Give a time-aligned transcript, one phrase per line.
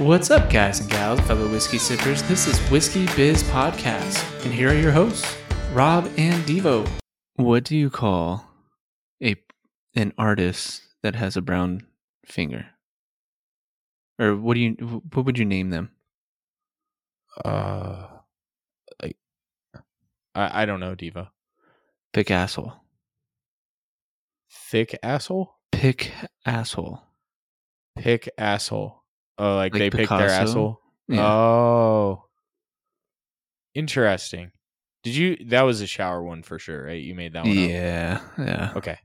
[0.00, 2.22] What's up, guys and gals, fellow whiskey sippers?
[2.22, 5.36] This is Whiskey Biz Podcast, and here are your hosts,
[5.74, 6.88] Rob and Devo.
[7.36, 8.50] What do you call
[9.22, 9.36] a
[9.94, 11.82] an artist that has a brown
[12.24, 12.64] finger?
[14.18, 15.90] Or what do you what would you name them?
[17.44, 18.06] Uh,
[19.02, 19.18] like,
[20.34, 21.28] I I don't know, Devo.
[22.14, 22.72] Pick asshole.
[24.50, 25.56] Thick asshole.
[25.70, 26.10] Pick
[26.46, 27.02] asshole.
[27.98, 28.99] Pick asshole.
[29.40, 30.80] Oh, like, Like they pick their asshole.
[31.08, 31.26] Yeah.
[31.26, 32.24] Oh,
[33.74, 34.52] interesting.
[35.02, 35.36] Did you?
[35.46, 37.02] That was a shower one for sure, right?
[37.02, 37.50] You made that one.
[37.52, 37.70] up?
[37.70, 38.20] yeah.
[38.38, 38.72] Yeah.
[38.76, 38.98] Okay.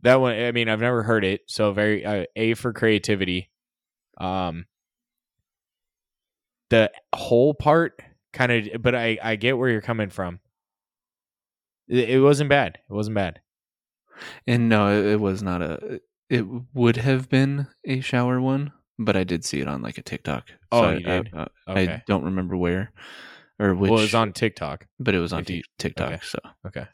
[0.00, 0.34] That one.
[0.34, 3.50] I mean, I've never heard it, so very uh, a for creativity.
[4.18, 4.66] Um,
[6.70, 10.40] the whole part kind of, but I I get where you're coming from.
[11.86, 12.78] It, it wasn't bad.
[12.90, 13.40] It wasn't bad.
[14.46, 16.00] And no, it, it was not a.
[16.28, 18.72] It would have been a shower one,
[19.04, 20.48] but I did see it on like a TikTok.
[20.70, 21.30] Oh, I, you did?
[21.34, 21.92] Uh, I, I, Okay.
[21.94, 22.92] I don't remember where
[23.58, 23.90] or which.
[23.90, 24.86] well, it was on TikTok.
[24.98, 26.12] but it was on you- TikTok.
[26.12, 26.20] okay.
[26.24, 26.86] So Okay.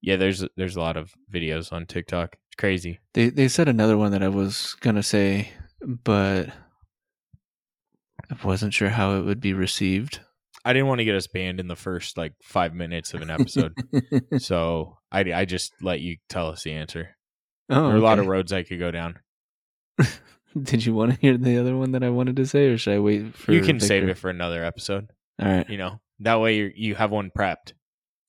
[0.00, 2.36] Yeah, there's there's a lot of videos on TikTok.
[2.48, 2.98] It's crazy.
[3.14, 6.48] they they said another one that I was gonna say, but
[8.30, 10.20] I wasn't sure how it would be received.
[10.64, 13.30] I didn't want to get us banned in the first like five minutes of an
[13.30, 13.74] episode,
[14.38, 17.16] so I I just let you tell us the answer.
[17.70, 19.18] oh, there are a lot of roads I could go down.
[20.62, 22.94] Did you want to hear the other one that I wanted to say, or should
[22.94, 23.52] I wait for?
[23.52, 25.10] you can save it for another episode.
[25.40, 25.68] All right.
[25.68, 27.72] You know that way you you have one prepped.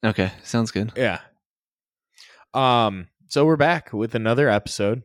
[0.04, 0.32] Okay.
[0.44, 0.92] Sounds good.
[0.96, 1.20] Yeah.
[2.54, 3.08] Um.
[3.28, 5.04] So we're back with another episode.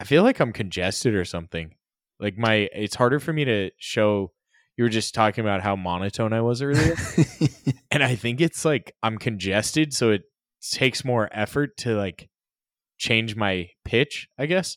[0.00, 1.74] I feel like I'm congested or something.
[2.18, 4.32] Like my, it's harder for me to show.
[4.76, 6.96] You were just talking about how monotone I was earlier,
[7.92, 10.22] and I think it's like I'm congested, so it
[10.72, 12.28] takes more effort to like
[12.98, 14.28] change my pitch.
[14.36, 14.76] I guess.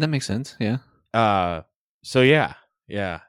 [0.00, 0.56] That makes sense.
[0.60, 0.78] Yeah.
[1.14, 1.62] Uh.
[2.02, 2.54] So yeah,
[2.88, 3.20] yeah.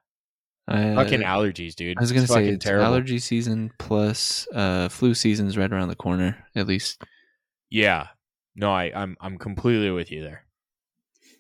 [0.68, 1.98] I, Fucking allergies, dude.
[1.98, 2.86] I was gonna It's say fucking it's terrible.
[2.86, 6.38] allergy season plus uh, flu season's right around the corner.
[6.56, 7.04] At least.
[7.70, 8.08] Yeah.
[8.56, 10.46] No, I, I'm I'm completely with you there.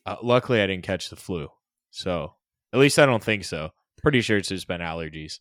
[0.05, 1.47] Uh, luckily, I didn't catch the flu,
[1.91, 2.33] so
[2.73, 3.69] at least I don't think so.
[4.01, 5.39] Pretty sure it's just been allergies.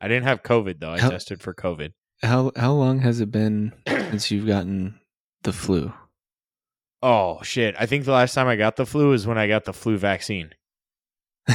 [0.00, 0.92] I didn't have COVID though.
[0.92, 1.92] I How- tested for COVID.
[2.22, 5.00] How how long has it been since you've gotten
[5.42, 5.92] the flu?
[7.02, 7.74] Oh shit!
[7.78, 9.96] I think the last time I got the flu was when I got the flu
[9.96, 10.50] vaccine.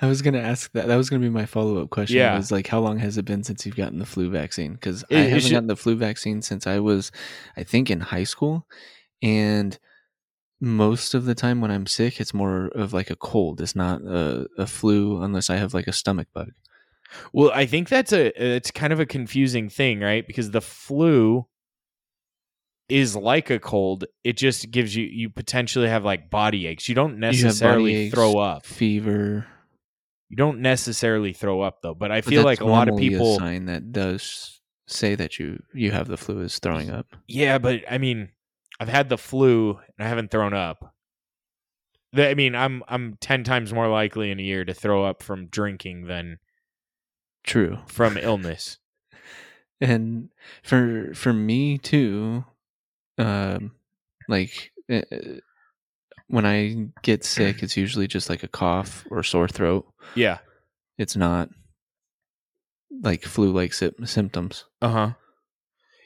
[0.00, 0.86] I was gonna ask that.
[0.86, 2.16] That was gonna be my follow up question.
[2.18, 2.36] Yeah.
[2.36, 4.74] Was like, how long has it been since you've gotten the flu vaccine?
[4.74, 7.10] Because I haven't should- gotten the flu vaccine since I was,
[7.56, 8.66] I think, in high school,
[9.22, 9.78] and
[10.60, 13.60] most of the time when I'm sick, it's more of like a cold.
[13.60, 16.52] It's not a, a flu unless I have like a stomach bug.
[17.32, 20.26] Well, I think that's a it's kind of a confusing thing, right?
[20.26, 21.46] Because the flu
[22.88, 24.04] is like a cold.
[24.22, 26.88] It just gives you you potentially have like body aches.
[26.88, 28.66] You don't You necessarily aches, throw up.
[28.66, 29.46] fever.
[30.28, 33.38] You don't necessarily throw up though, but I feel that's like a lot of people
[33.38, 37.06] sign that does say that you you have the flu is throwing up.
[37.28, 38.30] Yeah, but I mean,
[38.80, 40.94] I've had the flu and I haven't thrown up.
[42.16, 45.46] I mean, I'm I'm ten times more likely in a year to throw up from
[45.46, 46.38] drinking than
[47.44, 47.78] True.
[47.86, 48.78] from illness.
[49.80, 50.30] and
[50.62, 52.44] for for me too
[53.18, 53.72] um
[54.28, 55.00] like uh,
[56.28, 60.38] when i get sick it's usually just like a cough or sore throat Yeah.
[60.98, 61.48] it's not
[63.02, 65.10] like flu like symptoms Uh huh.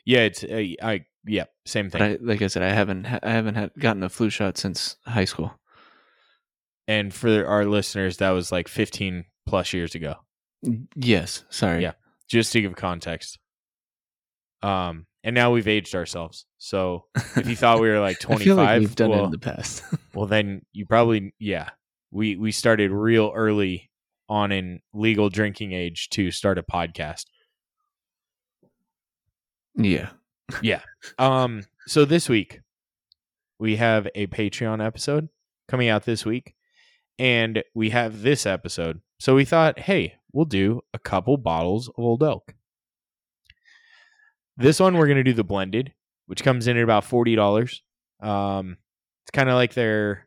[0.05, 2.01] Yeah, it's uh, I yeah same thing.
[2.03, 4.97] i like i said i haven't ha- i haven't had gotten a flu shot since
[5.05, 5.53] high school
[6.87, 10.15] and for our listeners, that was like 15 plus years ago.
[10.97, 11.93] yes sorry Yeah.
[12.29, 13.39] Just to give context.
[14.63, 16.47] Um, and now we've aged ourselves.
[16.59, 17.05] So
[17.37, 19.31] if you thought we were like i feel 25, like we've done it well, in
[19.31, 19.83] the past
[20.15, 21.71] Well, then you probably yeah.
[22.11, 23.91] We we started real early
[24.29, 27.27] on in legal drinking age to start a podcast.
[29.75, 30.11] Yeah.
[30.63, 30.81] yeah
[31.19, 32.61] Um so this week
[33.59, 35.29] we have a Patreon episode
[35.69, 36.55] coming out this week
[37.19, 39.01] and we have this episode.
[39.21, 42.55] So we thought, "Hey, we'll do a couple bottles of Old Elk."
[44.59, 45.93] This one we're going to do the blended,
[46.27, 47.81] which comes in at about $40.
[48.21, 48.77] Um
[49.25, 50.27] it's kind of like their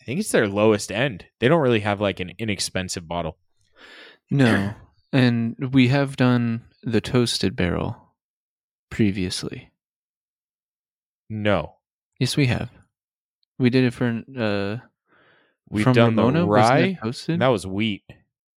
[0.00, 1.26] I think it's their lowest end.
[1.38, 3.38] They don't really have like an inexpensive bottle.
[4.30, 4.74] no
[5.12, 8.14] and we have done the toasted barrel
[8.90, 9.70] previously
[11.30, 11.76] No.
[12.18, 12.70] Yes, we have.
[13.58, 14.78] We did it for uh
[15.68, 16.98] We've from done Ramona, the rye.
[17.02, 17.40] toasted.
[17.40, 18.02] That was wheat.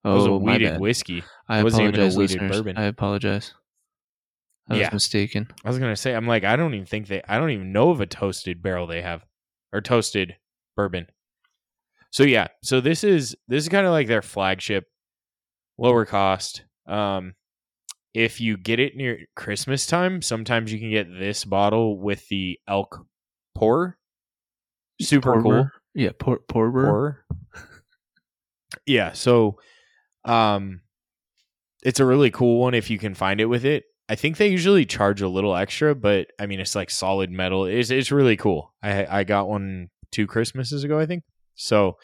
[0.03, 1.23] That was a oh, wheated whiskey.
[1.47, 2.57] I wasn't even a apologize, wheated listeners.
[2.57, 2.77] bourbon.
[2.77, 3.53] I apologize.
[4.69, 4.89] I was Yeah.
[4.93, 5.47] mistaken.
[5.63, 7.91] I was gonna say, I'm like, I don't even think they, I don't even know
[7.91, 9.25] of a toasted barrel they have,
[9.71, 10.37] or toasted
[10.75, 11.07] bourbon.
[12.11, 14.85] So yeah, so this is this is kind of like their flagship,
[15.77, 16.63] lower cost.
[16.87, 17.35] Um,
[18.13, 22.57] if you get it near Christmas time, sometimes you can get this bottle with the
[22.67, 23.05] elk
[23.53, 23.97] pour.
[25.01, 25.69] Super cool.
[25.93, 26.71] Yeah, por- Porter.
[26.83, 27.25] Pour.
[28.85, 29.59] yeah, so
[30.23, 30.81] um
[31.83, 33.83] it's a really cool one if you can find it with it.
[34.07, 37.65] I think they usually charge a little extra, but I mean it's like solid metal.
[37.65, 38.73] It's it's really cool.
[38.83, 41.23] I I got one two Christmases ago, I think.
[41.55, 41.97] So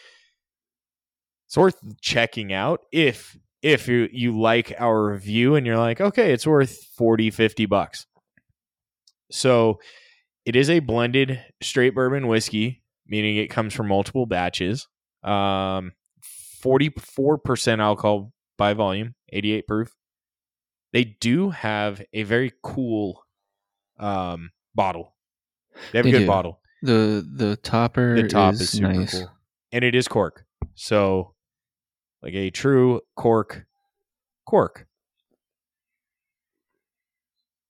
[1.47, 6.33] it's worth checking out if if you you like our review and you're like, okay,
[6.33, 8.07] it's worth 40, 50 bucks.
[9.29, 9.79] So
[10.45, 14.87] it is a blended straight bourbon whiskey, meaning it comes from multiple batches.
[15.23, 15.91] Um
[16.63, 19.95] 44% alcohol by volume, 88 proof.
[20.93, 23.23] They do have a very cool
[23.99, 25.13] um bottle.
[25.91, 26.27] They have They a good do.
[26.27, 26.59] bottle.
[26.81, 29.11] The the topper The top is, is super nice.
[29.13, 29.31] cool.
[29.71, 30.45] And it is cork.
[30.75, 31.33] So
[32.21, 33.65] like a true cork
[34.45, 34.87] cork.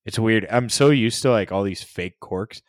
[0.05, 0.47] It's weird.
[0.49, 2.61] I'm so used to like all these fake corks.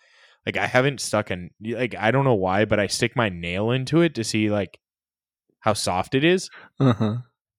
[0.45, 3.71] Like I haven't stuck an like I don't know why, but I stick my nail
[3.71, 4.79] into it to see like
[5.61, 6.51] how soft it is.
[6.81, 7.05] Uh-huh.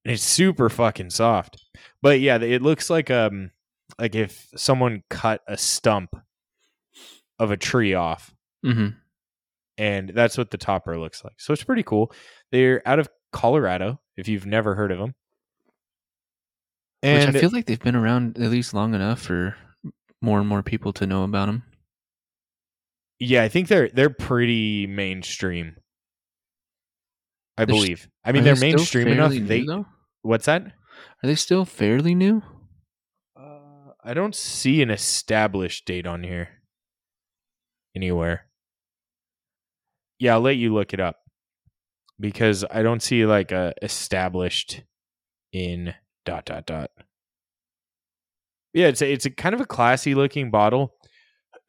[0.04, 1.56] And it's super fucking soft.
[2.04, 3.50] But yeah, it looks like um
[3.98, 6.14] like if someone cut a stump
[7.38, 8.88] of a tree off hmm
[9.76, 11.34] and that's what the topper looks like.
[11.38, 12.12] So it's pretty cool.
[12.52, 15.14] They're out of Colorado, if you've never heard of them.
[17.02, 19.56] And Which I feel like they've been around at least long enough for
[20.22, 21.64] more and more people to know about them.
[23.18, 25.76] yeah, I think they're they're pretty mainstream.
[27.56, 28.08] I They're believe.
[28.24, 29.32] I mean, they're mainstream enough.
[29.32, 29.66] new, They
[30.22, 30.72] what's that?
[31.22, 32.42] Are they still fairly new?
[33.36, 36.48] Uh, I don't see an established date on here
[37.94, 38.46] anywhere.
[40.18, 41.16] Yeah, I'll let you look it up
[42.20, 44.82] because I don't see like a established
[45.52, 45.94] in
[46.24, 46.90] dot dot dot.
[48.72, 50.94] Yeah, it's a, it's a kind of a classy looking bottle,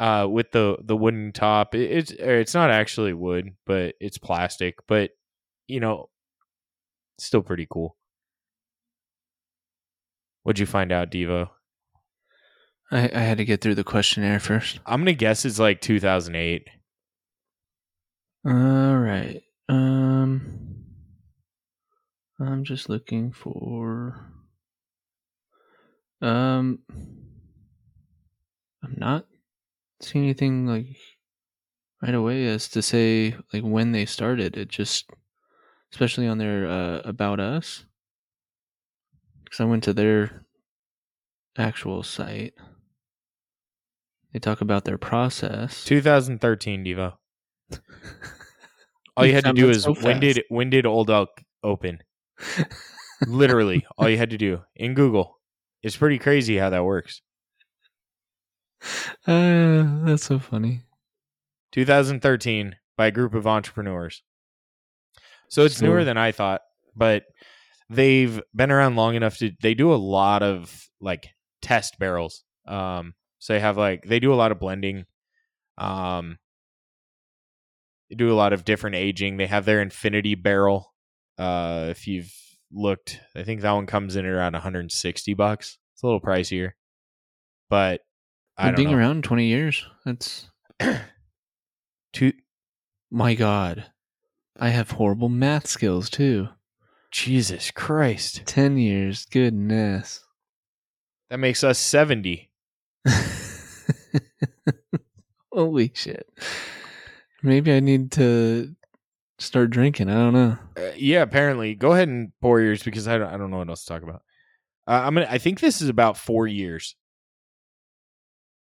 [0.00, 1.74] uh, with the the wooden top.
[1.74, 4.76] It, it's it's not actually wood, but it's plastic.
[4.86, 5.10] But
[5.66, 6.08] you know,
[7.18, 7.97] still pretty cool.
[10.48, 11.50] What'd you find out, Devo?
[12.90, 14.80] I, I had to get through the questionnaire first.
[14.86, 16.66] I'm gonna guess it's like 2008.
[18.46, 19.42] All right.
[19.68, 20.86] Um,
[22.40, 24.32] I'm just looking for.
[26.22, 26.78] Um,
[28.82, 29.26] I'm not
[30.00, 30.96] seeing anything like
[32.00, 34.56] right away as to say like when they started.
[34.56, 35.10] It just,
[35.92, 37.84] especially on their uh, about us,
[39.48, 40.44] because I went to their
[41.56, 42.54] actual site.
[44.32, 45.84] They talk about their process.
[45.84, 47.14] 2013, Devo.
[49.16, 51.30] All you had to do is so when did when did Old Elk
[51.64, 51.98] open?
[53.26, 55.40] Literally, all you had to do in Google.
[55.82, 57.20] It's pretty crazy how that works.
[59.26, 60.82] Uh, that's so funny.
[61.72, 64.22] 2013 by a group of entrepreneurs.
[65.48, 66.60] So it's So- newer than I thought,
[66.94, 67.24] but
[67.90, 71.28] they've been around long enough to they do a lot of like
[71.62, 72.44] test barrels.
[72.66, 75.04] Um so they have like they do a lot of blending.
[75.78, 76.38] Um
[78.10, 79.36] they do a lot of different aging.
[79.36, 80.92] They have their infinity barrel.
[81.38, 82.32] Uh if you've
[82.70, 85.78] looked, I think that one comes in at around 160 bucks.
[85.94, 86.72] It's a little pricier.
[87.70, 88.00] But
[88.56, 88.96] I being know.
[88.98, 89.86] around 20 years.
[90.04, 90.50] That's
[92.12, 92.32] Two,
[93.10, 93.86] my god.
[94.58, 96.48] I have horrible math skills too.
[97.10, 98.42] Jesus Christ.
[98.46, 99.26] 10 years.
[99.26, 100.24] Goodness.
[101.30, 102.50] That makes us 70.
[105.52, 106.28] Holy shit.
[107.42, 108.74] Maybe I need to
[109.38, 110.10] start drinking.
[110.10, 110.58] I don't know.
[110.76, 111.74] Uh, yeah, apparently.
[111.74, 114.02] Go ahead and pour yours because I don't, I don't know what else to talk
[114.02, 114.22] about.
[114.86, 115.26] Uh, I'm gonna.
[115.28, 116.96] I think this is about four years.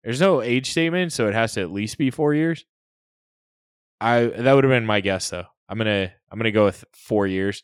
[0.03, 2.65] There's no age statement, so it has to at least be four years.
[4.01, 5.45] I that would have been my guess though.
[5.69, 7.63] I'm gonna I'm gonna go with four years.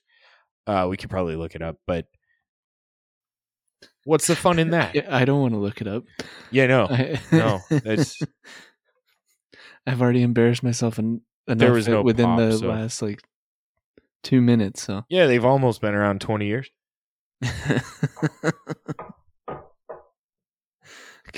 [0.67, 2.07] Uh, we could probably look it up, but
[4.05, 4.95] what's the fun in that?
[5.13, 6.05] I don't want to look it up.
[6.51, 8.21] Yeah, no, I- no, that's-
[9.87, 13.21] I've already embarrassed myself en- enough There was no within pop, the so- last like
[14.23, 14.83] two minutes.
[14.83, 15.27] So yeah.
[15.27, 16.69] They've almost been around 20 years.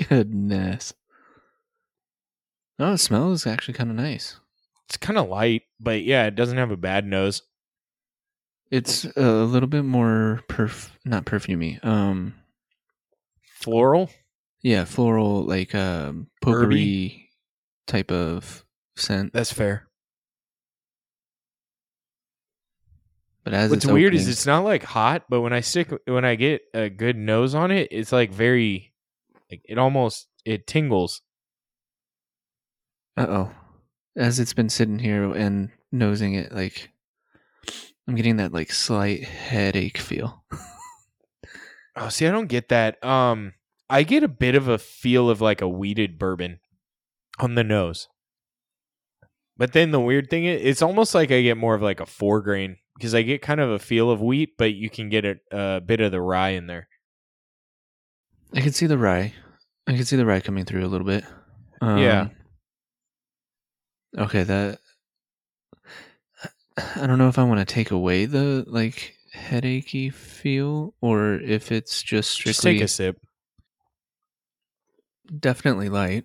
[0.09, 0.95] Goodness.
[2.79, 4.37] Oh, the smell is actually kind of nice.
[4.89, 7.43] It's kind of light, but yeah, it doesn't have a bad nose.
[8.73, 11.85] It's a little bit more perf not perfumey.
[11.85, 12.35] Um
[13.61, 14.11] Floral.
[14.63, 16.51] yeah, floral like um Herby?
[16.67, 17.29] potpourri
[17.87, 18.65] type of
[18.97, 19.35] scent.
[19.35, 19.89] That's fair.
[23.45, 26.37] But as What's weird is it's not like hot, but when I stick when I
[26.37, 28.95] get a good nose on it, it's like very
[29.51, 31.21] like it almost it tingles.
[33.19, 33.51] Uh oh.
[34.17, 36.92] As it's been sitting here and nosing it, like
[38.09, 40.45] I'm getting that like slight headache feel.
[41.95, 43.05] Oh, see, I don't get that.
[43.05, 43.53] Um,
[43.91, 46.59] I get a bit of a feel of like a wheated bourbon
[47.39, 48.09] on the nose.
[49.59, 52.07] But then the weird thing is, it's almost like I get more of like a
[52.07, 55.27] four grain because I get kind of a feel of wheat, but you can get
[55.27, 56.89] a, a bit of the rye in there.
[58.55, 59.35] I can see the rye.
[59.87, 61.25] I can see the rye coming through a little bit.
[61.83, 62.29] Um, Yeah.
[64.17, 64.79] Okay, that.
[66.77, 71.73] I don't know if I want to take away the like headachy feel or if
[71.73, 73.21] it's just strictly Just take a sip.
[75.39, 76.25] definitely light.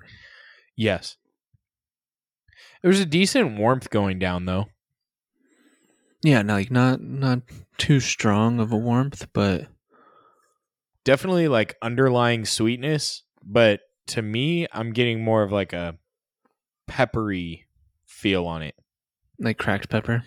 [0.75, 1.17] Yes.
[2.81, 4.67] There's a decent warmth going down though.
[6.23, 7.41] Yeah, like not not
[7.77, 9.67] too strong of a warmth, but
[11.03, 15.97] Definitely like underlying sweetness, but to me, I'm getting more of like a
[16.85, 17.65] peppery
[18.05, 18.75] feel on it.
[19.39, 20.23] Like cracked pepper,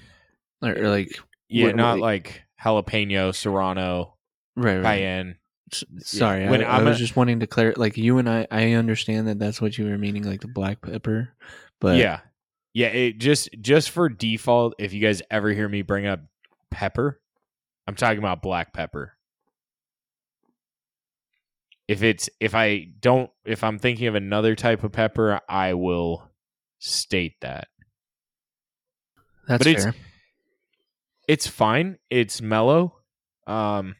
[0.62, 4.16] or, or like Yeah, What- not what- like jalapeno, serrano,
[4.56, 4.82] right, right.
[4.98, 5.36] cayenne.
[5.72, 7.72] S- Sorry, When I, I was a- just wanting to clear.
[7.76, 10.80] Like you and I, I understand that that's what you were meaning, like the black
[10.82, 11.32] pepper.
[11.80, 12.20] But yeah,
[12.74, 12.88] yeah.
[12.88, 16.20] It just just for default, if you guys ever hear me bring up
[16.70, 17.20] pepper,
[17.86, 19.14] I'm talking about black pepper.
[21.88, 26.30] If it's if I don't if I'm thinking of another type of pepper, I will
[26.78, 27.68] state that.
[29.50, 29.94] That's but it's fair.
[31.26, 31.98] it's fine.
[32.08, 32.94] It's mellow.
[33.48, 33.96] Um,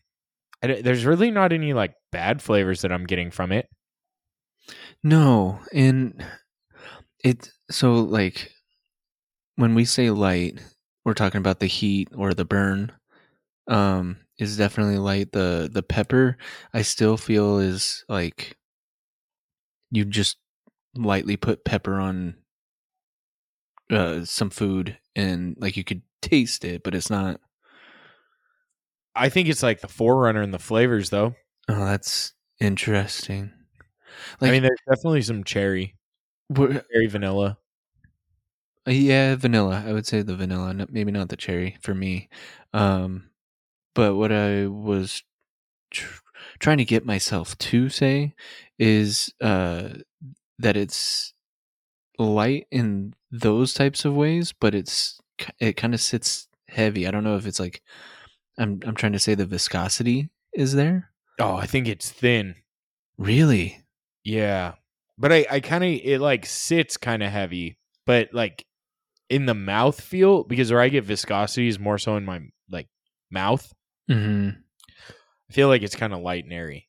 [0.62, 3.69] there's really not any like bad flavors that I'm getting from it.
[5.02, 6.25] No, and
[7.25, 8.52] it so like
[9.57, 10.61] when we say light,
[11.04, 12.92] we're talking about the heat or the burn.
[13.66, 15.33] Um, is definitely light.
[15.33, 16.37] The the pepper
[16.73, 18.57] I still feel is like
[19.90, 20.37] you just
[20.95, 22.37] lightly put pepper on
[23.90, 27.40] uh some food and like you could taste it, but it's not.
[29.14, 31.35] I think it's like the forerunner in the flavors, though.
[31.68, 33.52] Oh, that's interesting.
[34.40, 35.97] I mean, there's definitely some cherry,
[36.56, 37.59] cherry vanilla.
[38.87, 39.82] Uh, Yeah, vanilla.
[39.87, 42.28] I would say the vanilla, maybe not the cherry for me.
[42.73, 43.30] Um,
[43.94, 45.23] but what I was
[45.90, 46.23] tr-
[46.61, 48.35] trying to get myself to say
[48.78, 49.90] is uh,
[50.59, 51.35] that it's
[52.21, 55.21] light in those types of ways, but it's
[55.59, 57.07] it kind of sits heavy.
[57.07, 57.83] I don't know if it's like
[58.59, 61.11] I'm I'm trying to say the viscosity is there.
[61.39, 62.57] Oh, I think it's thin.
[63.17, 63.83] Really?
[64.25, 64.75] Yeah,
[65.19, 68.67] but I, I kind of it like sits kind of heavy, but like
[69.29, 72.89] in the mouth feel because where I get viscosity is more so in my like
[73.31, 73.73] mouth.
[74.09, 74.50] hmm
[75.49, 76.89] I feel like it's kind of light and airy,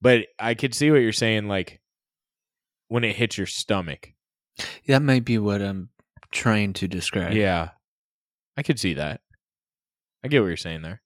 [0.00, 1.48] but I could see what you're saying.
[1.48, 1.80] Like
[2.88, 4.12] when it hits your stomach.
[4.86, 5.88] That might be what I'm
[6.30, 7.32] trying to describe.
[7.32, 7.70] Yeah,
[8.56, 9.20] I could see that.
[10.24, 11.02] I get what you're saying there.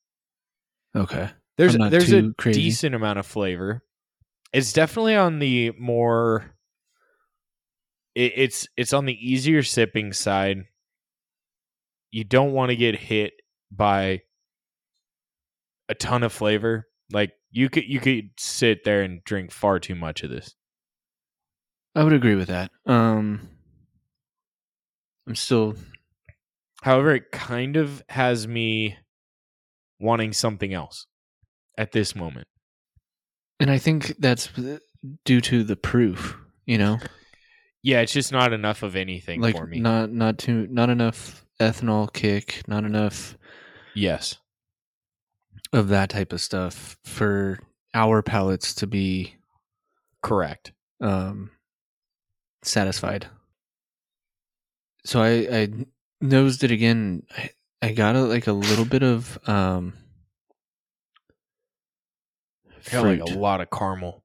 [0.95, 1.31] Okay.
[1.57, 2.63] There's there's a crazy.
[2.63, 3.83] decent amount of flavor.
[4.53, 6.55] It's definitely on the more.
[8.15, 10.65] It, it's it's on the easier sipping side.
[12.11, 13.35] You don't want to get hit
[13.71, 14.23] by
[15.89, 16.87] a ton of flavor.
[17.11, 20.55] Like you could you could sit there and drink far too much of this.
[21.97, 22.71] I would agree with that.
[22.85, 23.49] Um,
[25.27, 25.75] I'm still
[26.83, 28.97] However, it kind of has me
[29.99, 31.07] wanting something else
[31.77, 32.47] at this moment.
[33.59, 34.49] And I think that's
[35.25, 36.37] due to the proof,
[36.67, 36.99] you know,
[37.83, 39.81] Yeah, it's just not enough of anything like for me.
[39.81, 43.37] not not too not enough ethanol kick, not enough
[43.95, 44.37] yes.
[45.73, 47.59] of that type of stuff for
[47.95, 49.35] our palates to be
[50.23, 50.73] Correct.
[51.01, 51.51] um
[52.67, 53.27] satisfied.
[55.05, 55.31] So I
[55.63, 55.69] I
[56.21, 57.23] nosed it again.
[57.37, 57.51] I,
[57.83, 59.93] I got a, like a little bit of um
[62.89, 64.23] I got like a lot of caramel.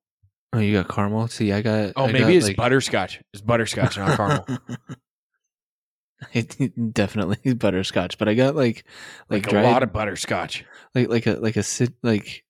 [0.53, 1.27] Oh, you got caramel.
[1.29, 1.93] See, I got.
[1.95, 3.21] Oh, I maybe got, it's like- butterscotch.
[3.33, 4.45] It's butterscotch, not caramel.
[6.33, 8.83] it definitely butterscotch, but I got like
[9.29, 10.65] like, Like, dried, a lot of butterscotch.
[10.93, 12.43] like like a like a cit like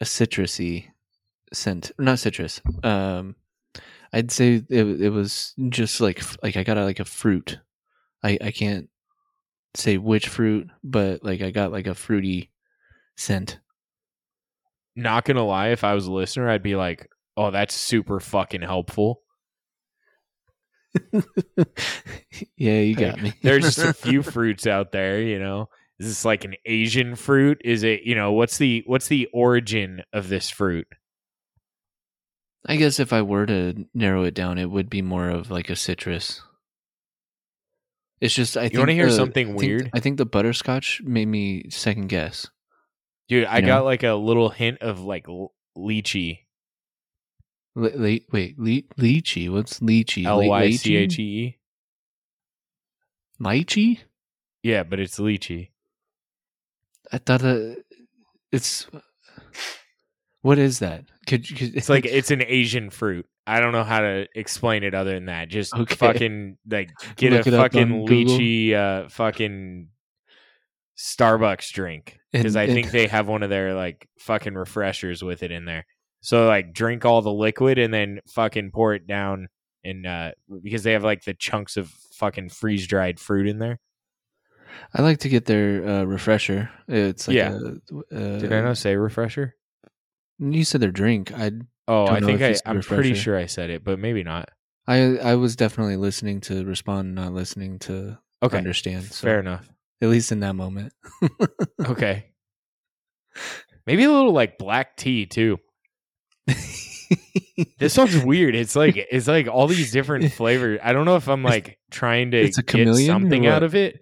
[0.00, 0.88] a citrusy
[1.52, 2.60] scent, not citrus.
[2.82, 3.36] Um,
[4.12, 7.58] I'd say it it was just like like I got a, like a fruit.
[8.22, 8.88] I I can't
[9.74, 12.50] say which fruit, but like I got like a fruity
[13.16, 13.58] scent.
[14.94, 18.62] Not gonna lie, if I was a listener, I'd be like, "Oh, that's super fucking
[18.62, 19.22] helpful."
[22.56, 23.32] yeah, you got me.
[23.42, 25.68] There's just a few fruits out there, you know.
[25.98, 27.60] Is this like an Asian fruit?
[27.64, 30.86] Is it you know what's the what's the origin of this fruit?
[32.66, 35.68] I guess if I were to narrow it down, it would be more of like
[35.70, 36.40] a citrus.
[38.20, 39.90] It's just I You think wanna hear the- something I think- weird?
[39.92, 42.46] I think the butterscotch made me second guess.
[43.28, 43.68] Dude, I You know?
[43.68, 46.40] got like a little hint of like l- lychee.
[47.74, 49.50] Le- le- wait, le- lychee.
[49.50, 50.24] What's lychee?
[50.24, 51.18] L Y C H?
[51.18, 51.58] E E.
[53.40, 54.00] Lychee?
[54.62, 55.70] Yeah, but it's lychee.
[57.10, 57.74] I thought uh,
[58.52, 58.86] it's.
[60.42, 61.04] What is that?
[61.26, 63.26] Could, could It's like it's an Asian fruit.
[63.46, 65.48] I don't know how to explain it other than that.
[65.48, 65.94] Just Okay.
[65.96, 69.88] fucking like get Look a fucking lychee uh fucking
[70.98, 75.42] Starbucks drink because I and- think they have one of their like fucking refreshers with
[75.42, 75.86] it in there.
[76.20, 79.48] So like drink all the liquid and then fucking pour it down
[79.84, 80.32] and uh
[80.62, 83.80] because they have like the chunks of fucking freeze dried fruit in there.
[84.94, 86.70] I like to get their uh, refresher.
[86.88, 87.58] It's like Yeah.
[87.58, 89.54] A, uh, Did I not say refresher?
[90.50, 91.32] You said their drink.
[91.32, 91.52] I
[91.88, 94.48] Oh, I think I, I'm pretty sure I said it, but maybe not.
[94.86, 99.04] I I was definitely listening to respond, not listening to Okay, understand.
[99.04, 99.68] So fair enough.
[100.00, 100.92] at least in that moment.
[101.84, 102.26] Okay,
[103.86, 105.58] maybe a little like black tea too.
[107.78, 108.54] This one's weird.
[108.54, 110.80] It's like it's like all these different flavors.
[110.82, 114.00] I don't know if I'm like trying to get something out of it.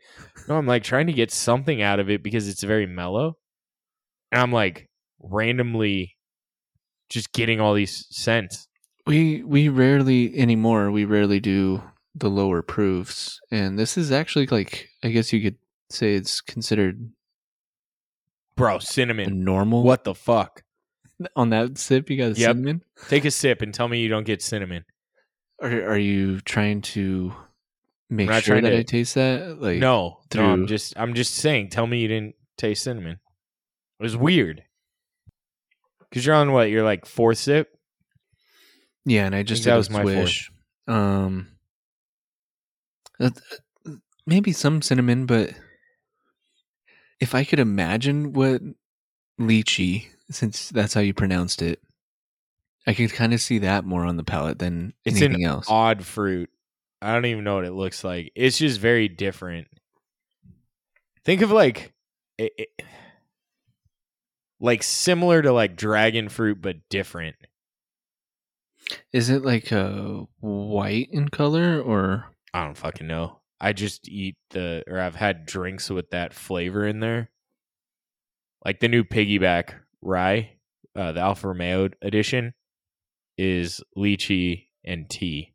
[0.49, 3.37] No, I'm like trying to get something out of it because it's very mellow.
[4.31, 4.89] And I'm like
[5.21, 6.17] randomly
[7.11, 8.67] just getting all these scents.
[9.07, 10.91] we we rarely anymore.
[10.91, 11.83] We rarely do
[12.15, 15.57] the lower proofs, and this is actually like I guess you could
[15.91, 17.11] say it's considered
[18.57, 19.45] Bro, cinnamon.
[19.45, 19.83] normal.
[19.83, 20.63] What the fuck?
[21.37, 22.09] on that sip?
[22.09, 22.51] You got a Yep.
[22.57, 22.83] cinnamon.
[23.09, 24.85] Take a sip and tell me you don't get cinnamon.
[25.61, 27.35] Are are you trying to
[28.09, 29.61] make sure that to- I taste that?
[29.61, 31.69] Like no, no, I'm just I'm just saying.
[31.71, 33.19] Tell me you didn't taste cinnamon.
[33.99, 34.63] It was weird.
[36.13, 36.71] Cause you're on what?
[36.71, 37.77] You're like fourth sip.
[39.05, 40.15] Yeah, and I just that was my fourth.
[40.15, 40.51] swish.
[40.89, 41.49] Um,
[43.21, 43.31] uh,
[44.27, 45.51] maybe some cinnamon, but
[47.21, 48.61] if I could imagine what
[49.41, 51.81] lychee, since that's how you pronounced it,
[52.87, 55.67] I could kind of see that more on the palate than It's anything an else.
[55.69, 56.51] odd fruit.
[57.03, 58.33] I don't even know what it looks like.
[58.35, 59.69] It's just very different.
[61.25, 61.93] Think of like,
[62.37, 62.85] it, it-
[64.61, 67.37] like similar to like dragon fruit, but different.
[69.13, 72.27] Is it like uh, white in color or?
[72.53, 73.39] I don't fucking know.
[73.61, 77.31] I just eat the, or I've had drinks with that flavor in there.
[78.65, 80.53] Like the new piggyback rye,
[80.97, 82.55] uh, the Alfa Romeo edition,
[83.39, 85.55] is lychee and tea.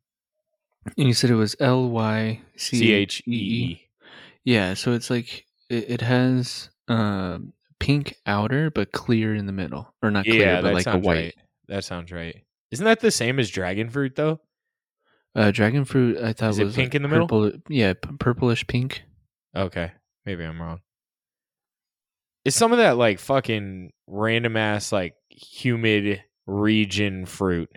[0.97, 3.81] And you said it was L Y C H E E.
[4.43, 7.39] Yeah, so it's like it, it has uh,
[7.79, 11.15] pink outer but clear in the middle, or not clear, Yeah, but like a white.
[11.17, 11.35] right.
[11.67, 12.43] That sounds right.
[12.71, 14.39] Isn't that the same as dragon fruit though?
[15.35, 17.27] Uh, dragon fruit, I thought Is it was pink like in the middle?
[17.27, 19.03] purple- yeah, purplish pink.
[19.55, 19.91] Okay,
[20.25, 20.79] maybe I'm wrong.
[22.45, 27.69] Is some of that like fucking random ass like humid region fruit?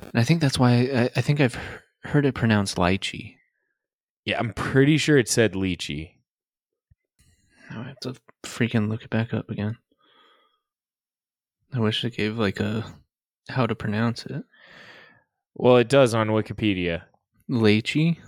[0.00, 1.58] And I think that's why I, I think I've
[2.04, 3.34] heard it pronounced lychee.
[4.24, 6.12] Yeah, I'm pretty sure it said lychee.
[7.74, 9.76] Now I have to freaking look it back up again.
[11.72, 12.84] I wish it gave like a
[13.48, 14.44] how to pronounce it.
[15.56, 17.02] Well, it does on Wikipedia.
[17.50, 18.18] Lychee.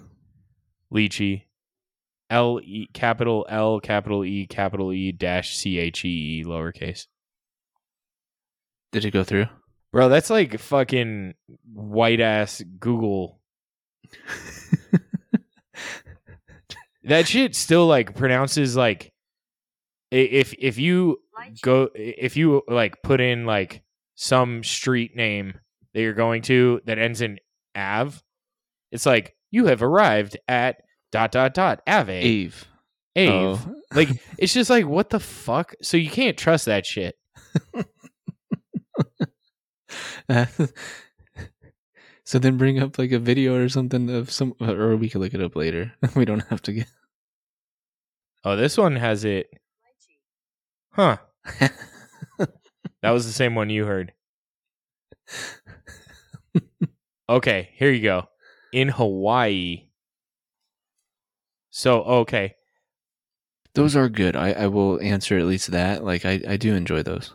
[0.93, 1.45] Lychee.
[2.29, 7.07] L E capital L capital E capital E dash C H E E lowercase.
[8.91, 9.47] Did it go through?
[9.93, 11.35] Bro, that's like fucking
[11.73, 13.41] white ass Google.
[17.07, 19.13] That shit still like pronounces like
[20.11, 21.21] if if you
[21.63, 23.83] go if you like put in like
[24.15, 25.59] some street name
[25.93, 27.39] that you're going to that ends in
[27.75, 28.19] Ave,
[28.93, 32.67] it's like you have arrived at dot dot dot Ave Ave.
[33.17, 33.31] Ave.
[33.31, 33.75] Oh.
[33.95, 35.75] Like it's just like what the fuck?
[35.83, 37.17] So you can't trust that shit.
[42.25, 45.35] so then bring up like a video or something of some, or we could look
[45.35, 45.93] it up later.
[46.15, 46.89] we don't have to get.
[48.45, 49.49] Oh, this one has it.
[50.97, 51.19] Huh.
[53.03, 54.13] That was the same one you heard.
[57.29, 58.29] Okay, here you go.
[58.73, 59.89] In Hawaii.
[61.71, 62.55] So, okay.
[63.75, 64.37] those are good.
[64.37, 66.05] I, I will answer at least that.
[66.05, 67.35] Like I, I do enjoy those.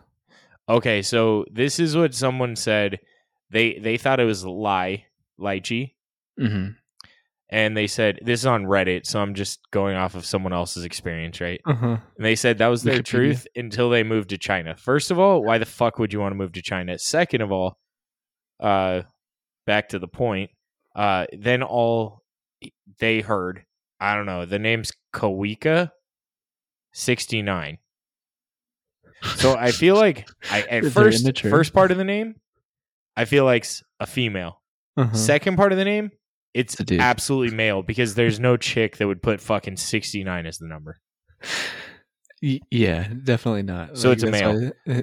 [0.69, 2.99] Okay, so this is what someone said.
[3.49, 5.05] They they thought it was lie,
[5.39, 5.93] lychee,
[6.39, 6.69] hmm
[7.51, 10.85] and they said this is on Reddit, so I'm just going off of someone else's
[10.85, 11.59] experience, right?
[11.65, 11.97] Uh-huh.
[12.15, 13.05] And they said that was their Wikipedia.
[13.05, 14.75] truth until they moved to China.
[14.77, 16.97] First of all, why the fuck would you want to move to China?
[16.97, 17.77] Second of all,
[18.61, 19.01] uh,
[19.65, 20.51] back to the point.
[20.95, 22.21] Uh, then all
[22.99, 23.65] they heard,
[23.99, 25.91] I don't know, the name's Kawika
[26.93, 27.79] sixty nine.
[29.35, 32.35] So I feel like I at first first part of the name,
[33.17, 34.61] I feel like's a female.
[34.97, 35.15] Uh-huh.
[35.15, 36.11] Second part of the name,
[36.53, 40.67] it's It's absolutely male because there's no chick that would put fucking 69 as the
[40.67, 40.99] number.
[42.41, 43.97] Yeah, definitely not.
[43.97, 44.71] So it's a male.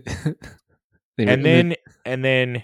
[1.20, 2.62] And then and then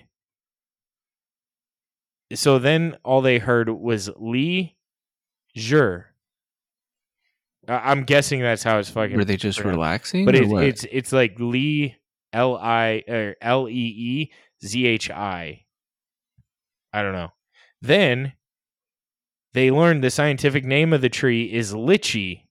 [2.35, 4.77] so then all they heard was Lee
[5.57, 6.07] Jur.
[7.69, 9.77] I- I'm guessing that's how it's fucking were they just pronounced.
[9.77, 10.25] relaxing?
[10.25, 11.97] But it, it's it's like Lee
[12.33, 14.33] L I or L E E
[14.65, 15.65] Z H I.
[16.93, 17.31] I don't know.
[17.83, 18.35] Then
[19.55, 22.43] they learned the scientific name of the tree is lychee.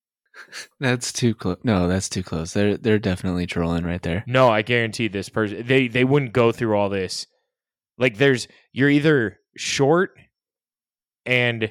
[0.80, 1.58] that's too close.
[1.64, 2.52] No, that's too close.
[2.52, 4.24] They're they're definitely trolling right there.
[4.26, 7.26] No, I guarantee this person they they wouldn't go through all this.
[7.98, 10.12] Like there's you're either short
[11.24, 11.70] and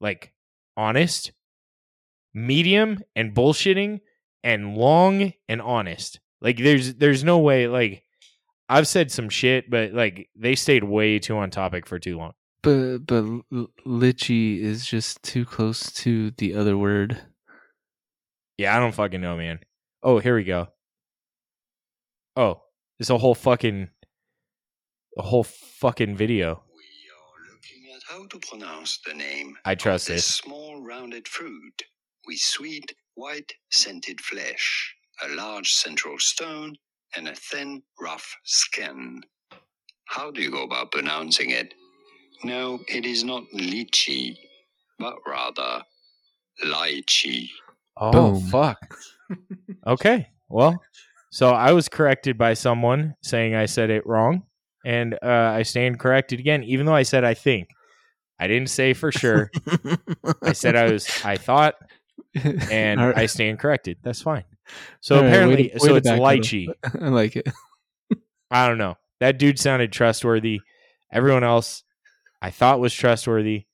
[0.00, 0.32] like
[0.76, 1.32] honest,
[2.32, 4.00] medium and bullshitting,
[4.44, 6.20] and long and honest.
[6.40, 8.04] Like there's there's no way like
[8.68, 12.34] I've said some shit, but like they stayed way too on topic for too long.
[12.62, 17.20] But but l- lychee is just too close to the other word.
[18.56, 19.60] Yeah, I don't fucking know, man.
[20.02, 20.68] Oh, here we go.
[22.36, 22.62] Oh,
[22.98, 23.90] it's a whole fucking
[25.16, 26.62] a whole fucking video.
[26.74, 26.82] We
[27.14, 30.36] are looking at how to pronounce the name I trust of this this.
[30.36, 31.82] small rounded fruit
[32.26, 34.94] with sweet, white, scented flesh,
[35.24, 36.76] a large central stone,
[37.16, 39.22] and a thin, rough skin.
[40.06, 41.74] How do you go about pronouncing it?
[42.44, 44.38] No, it is not lychee,
[44.98, 45.82] but rather
[46.64, 47.48] lychee.
[47.96, 48.40] Oh Boom.
[48.48, 48.78] fuck.
[49.86, 50.28] okay.
[50.48, 50.80] Well,
[51.30, 54.44] so I was corrected by someone saying I said it wrong,
[54.84, 57.68] and uh, I stand corrected again, even though I said I think.
[58.40, 59.50] I didn't say for sure.
[60.42, 61.08] I said I was.
[61.24, 61.74] I thought,
[62.70, 63.18] and All right.
[63.18, 63.98] I stand corrected.
[64.04, 64.44] That's fine.
[65.00, 66.38] So All right, way apparently, to- way so to it's backpedal.
[66.38, 66.68] lychee.
[67.02, 67.48] I like it.
[68.50, 68.94] I don't know.
[69.18, 70.60] That dude sounded trustworthy.
[71.12, 71.82] Everyone else,
[72.40, 73.66] I thought was trustworthy,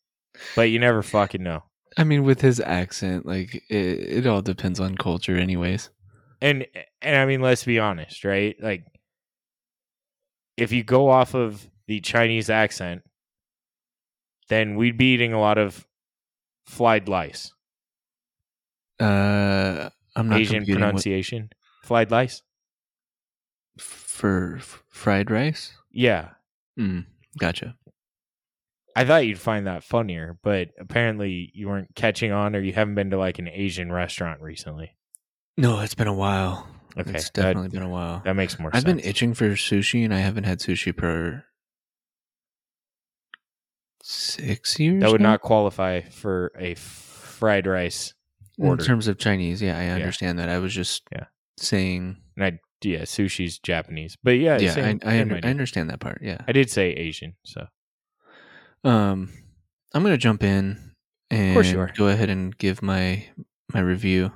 [0.57, 1.65] but you never fucking know.
[1.97, 3.77] I mean, with his accent, like it,
[4.25, 5.91] it all depends on culture, anyways.
[6.41, 6.67] and
[7.03, 8.57] and I mean, let's be honest, right?
[8.61, 8.85] Like,
[10.57, 13.03] if you go off of the Chinese accent,
[14.49, 15.87] then we'd be eating a lot of
[16.67, 17.53] fried lice.
[19.01, 21.51] Uh, I'm not Asian computing what- pronunciation,
[21.83, 22.43] fried lice.
[23.79, 25.73] for f- fried rice.
[25.91, 26.31] Yeah,
[26.79, 27.07] Mm,
[27.39, 27.77] gotcha.
[28.97, 32.95] I thought you'd find that funnier, but apparently you weren't catching on, or you haven't
[32.95, 34.97] been to like an Asian restaurant recently.
[35.57, 36.69] No, it's been a while.
[36.97, 38.23] Okay, it's that- definitely been a while.
[38.25, 38.85] That makes more sense.
[38.85, 41.45] I've been itching for sushi, and I haven't had sushi for
[44.03, 45.03] six years.
[45.03, 45.33] that would now?
[45.33, 48.15] not qualify for a fried rice
[48.59, 48.81] order.
[48.83, 49.61] in terms of Chinese.
[49.63, 50.49] Yeah, I understand that.
[50.49, 51.25] I was just Yeah.
[51.59, 52.19] saying.
[52.37, 55.41] And I, yeah, sushi's Japanese, but yeah, Yeah, same- I I, under.
[55.43, 56.21] I understand that part.
[56.23, 56.39] Yeah.
[56.47, 57.67] I did say Asian, so
[58.85, 59.31] Um,
[59.95, 60.93] I'm gonna jump in
[61.31, 63.27] and course go ahead and give my
[63.73, 64.33] my review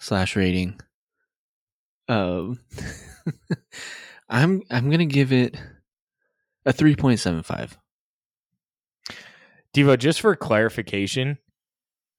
[0.00, 0.80] slash rating.
[2.08, 2.58] Um,
[4.28, 5.56] I'm I'm gonna give it
[6.66, 7.78] a three point seven five.
[9.74, 11.38] Devo, just for clarification,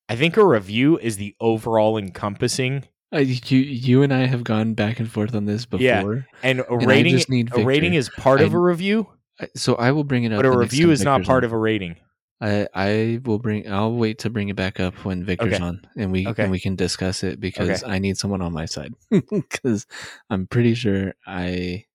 [0.10, 2.84] I think a review is the overall encompassing,
[3.14, 6.22] Uh, you you and I have gone back and forth on this before, Yeah.
[6.44, 7.50] and a and I rating.
[7.54, 9.15] A rating is part of a review, I-
[9.56, 10.40] so I will bring it up.
[10.40, 11.46] but a review is not part on.
[11.46, 11.96] of a rating.
[12.42, 13.72] I I will bring.
[13.72, 15.64] I'll wait to bring it back up when Victor's Okay.
[15.64, 16.44] on, and we Okay.
[16.44, 17.92] and we can discuss it because Okay.
[17.94, 18.94] I need someone on my side
[19.32, 19.86] because
[20.30, 21.86] I'm pretty sure I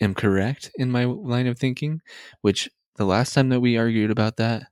[0.00, 2.00] am correct in my line of thinking.
[2.40, 4.64] Which the last time that we argued about that,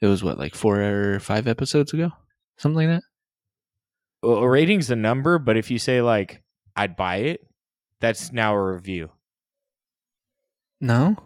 [0.00, 2.10] it was what like four or five episodes ago,
[2.56, 3.02] something like that.
[4.22, 6.42] Well, a rating's a number, but if you say like
[6.76, 7.46] I'd buy it,
[8.00, 9.10] that's now a review.
[10.80, 11.16] No,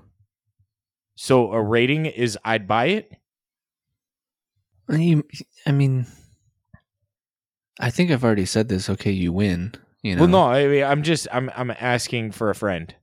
[1.23, 3.13] So a rating is I'd buy it.
[4.89, 4.97] I
[5.73, 6.07] mean,
[7.79, 8.89] I think I've already said this.
[8.89, 9.75] Okay, you win.
[10.03, 12.95] You know, Well, no, I mean, I'm just I'm I'm asking for a friend.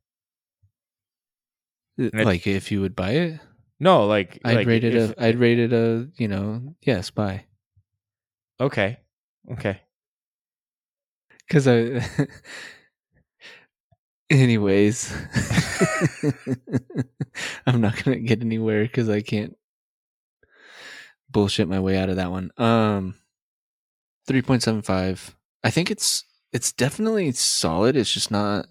[2.01, 3.39] Uh, it- like if you would buy it.
[3.79, 5.23] No, like I'd like rate it if- a.
[5.23, 6.09] I'd rate it a.
[6.17, 7.45] You know, yes, buy.
[8.59, 8.97] okay,
[9.51, 9.81] okay.
[11.47, 12.01] Because I.
[14.29, 15.13] Anyways,
[17.65, 19.55] I'm not gonna get anywhere because I can't.
[21.29, 22.51] bullshit my way out of that one.
[22.57, 23.15] Um,
[24.27, 25.35] three point seven five.
[25.63, 27.95] I think it's it's definitely solid.
[27.95, 28.65] It's just not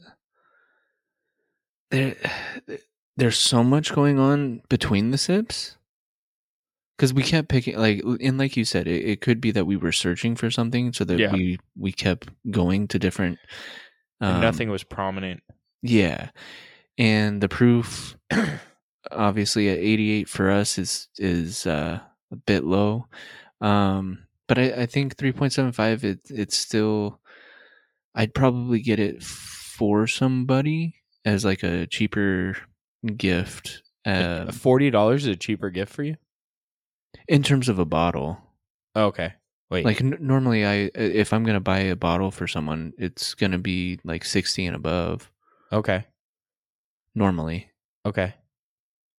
[1.90, 2.16] there.
[3.19, 5.79] There's so much going on between the sips
[6.99, 9.77] because we kept picking like and like you said, it, it could be that we
[9.79, 11.33] were searching for something, so that Yeah.
[11.33, 13.38] we we kept going to different.
[14.20, 15.42] Um, nothing was prominent.
[15.83, 16.31] Yeah.
[16.98, 18.16] And the proof
[19.11, 22.00] obviously at 88 for us is is uh,
[22.33, 23.07] a bit low.
[23.61, 27.20] Um but I, I think 3.75 it it's still
[28.14, 32.57] I'd probably get it for somebody as like a cheaper
[33.16, 36.16] gift uh, Forty dollars is a cheaper gift for you.
[37.29, 38.38] in terms of a bottle.
[38.94, 39.35] Okay.
[39.70, 39.85] Wait.
[39.85, 43.52] Like n- normally I if I'm going to buy a bottle for someone it's going
[43.52, 45.31] to be like 60 and above
[45.72, 46.07] okay.
[47.14, 47.70] normally.
[48.05, 48.35] Okay.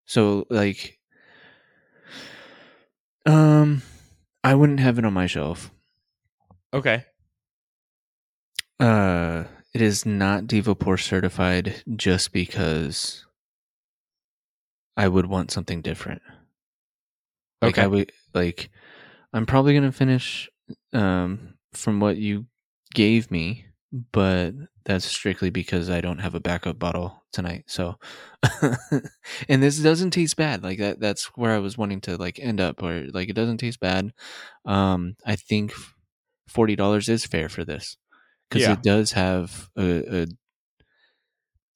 [0.05, 0.99] So like
[3.25, 3.81] um
[4.43, 5.71] I wouldn't have it on my shelf.
[6.73, 7.05] Okay.
[8.79, 13.25] Uh it is not DevoPore certified just because
[14.95, 16.21] I would want something different.
[17.61, 17.83] Like Okay.
[17.83, 18.69] I would like
[19.33, 20.49] I'm probably going to finish
[20.93, 22.45] um from what you
[22.93, 23.65] gave me,
[24.11, 24.51] but
[24.85, 27.65] that's strictly because I don't have a backup bottle tonight.
[27.67, 27.95] So
[29.49, 30.63] and this doesn't taste bad.
[30.63, 33.57] Like that that's where I was wanting to like end up or like it doesn't
[33.57, 34.11] taste bad.
[34.65, 35.73] Um I think
[36.49, 37.97] $40 is fair for this
[38.51, 38.73] cuz Yeah.
[38.73, 40.27] it does have a, a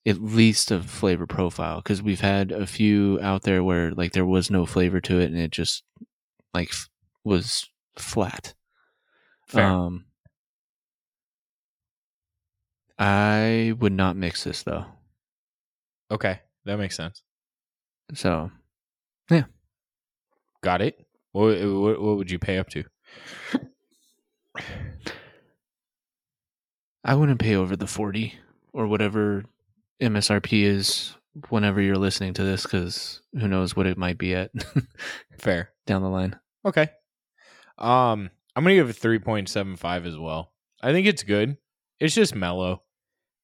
[0.05, 4.25] at least a flavor profile cuz we've had a few out there where like there
[4.25, 5.83] was no flavor to it and it just
[6.53, 6.71] like
[7.23, 8.53] was flat.
[9.47, 9.65] Fair.
[9.65, 10.05] Um,
[12.97, 14.86] I would not mix this though.
[16.10, 16.39] okay.
[16.65, 17.23] That makes sense.
[18.13, 18.51] So
[19.29, 19.45] yeah,
[20.62, 21.05] Got it.
[21.31, 22.84] What, what, what would you pay up to?
[27.03, 28.34] I wouldn't pay over the 40
[28.73, 29.43] or whatever
[30.01, 31.15] MSRP is
[31.49, 34.51] whenever you're listening to this because who knows what it might be at
[35.39, 35.69] Fair.
[35.88, 36.38] down the line.
[36.65, 36.89] Okay.
[37.81, 40.53] Um, I'm gonna give it three point seven five as well.
[40.81, 41.57] I think it's good.
[41.99, 42.83] It's just mellow.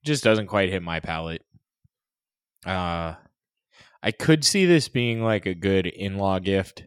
[0.05, 1.43] Just doesn't quite hit my palate.
[2.65, 3.15] Uh,
[4.01, 6.85] I could see this being like a good in-law gift.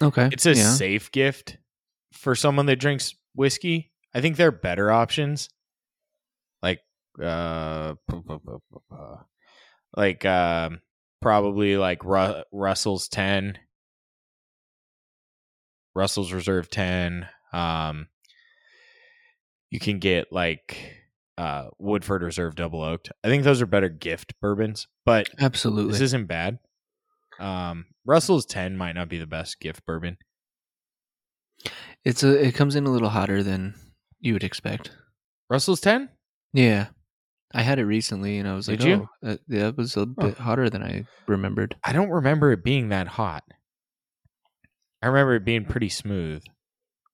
[0.00, 0.28] Okay.
[0.32, 0.72] It's a yeah.
[0.72, 1.58] safe gift
[2.12, 3.92] for someone that drinks whiskey.
[4.14, 5.50] I think there are better options,
[6.62, 6.80] like
[7.22, 7.94] uh,
[9.94, 10.80] like um,
[11.20, 13.58] probably like Ru- Russell's ten,
[15.96, 17.26] Russell's Reserve ten.
[17.52, 18.08] Um,
[19.70, 20.94] you can get like
[21.38, 23.10] uh Woodford Reserve Double Oaked.
[23.24, 25.92] I think those are better gift bourbons, but Absolutely.
[25.92, 26.58] this isn't bad.
[27.40, 30.18] Um, Russell's ten might not be the best gift bourbon.
[32.04, 33.74] it's a it comes in a little hotter than
[34.20, 34.90] you would expect.
[35.48, 36.10] Russell's ten.
[36.52, 36.88] Yeah.
[37.54, 39.08] I had it recently and I was like, you?
[39.08, 41.76] oh, that, that was a bit hotter than I remembered.
[41.84, 43.44] I don't remember it being that hot.
[45.02, 46.42] I remember it being pretty smooth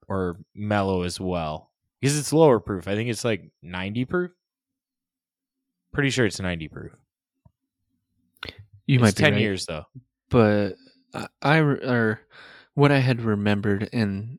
[0.09, 2.89] or mellow as well because it's lower proof.
[2.89, 4.31] I think it's like 90 proof.
[5.93, 6.93] Pretty sure it's 90 proof.
[8.87, 9.41] You it's might be 10 right.
[9.41, 9.85] years though.
[10.31, 10.77] but
[11.15, 12.21] I, I or
[12.75, 14.39] what I had remembered in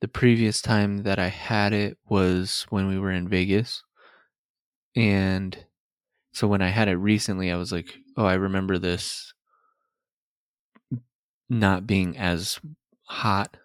[0.00, 3.82] the previous time that I had it was when we were in Vegas,
[4.94, 5.58] and
[6.32, 9.32] so when I had it recently, I was like, oh, I remember this
[11.48, 12.60] not being as
[13.04, 13.56] hot.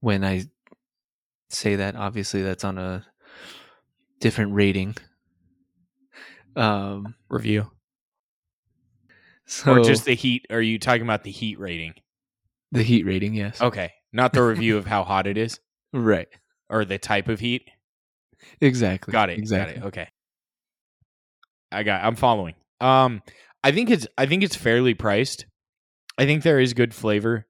[0.00, 0.44] When I
[1.50, 3.04] say that, obviously that's on a
[4.20, 4.96] different rating.
[6.56, 7.70] Um, Review.
[9.46, 10.46] so or just the heat.
[10.50, 11.94] Are you talking about the heat rating?
[12.70, 13.62] the heat rating, yes.
[13.62, 13.92] Okay.
[14.12, 15.58] Not the review of how hot it is
[15.92, 16.28] Right.
[16.68, 17.70] or the type of heat.
[18.60, 19.10] Exactly.
[19.12, 19.38] Got it.
[19.38, 19.74] Exactly.
[19.76, 19.86] Got it.
[19.88, 20.08] Okay.
[21.72, 22.54] I got I'm following.
[22.80, 23.22] Um
[23.64, 25.46] I think it's I think it's fairly priced.
[26.18, 27.46] I think there is good flavor.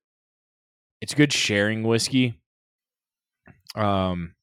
[1.00, 2.38] It's good sharing whiskey.
[3.74, 4.34] Um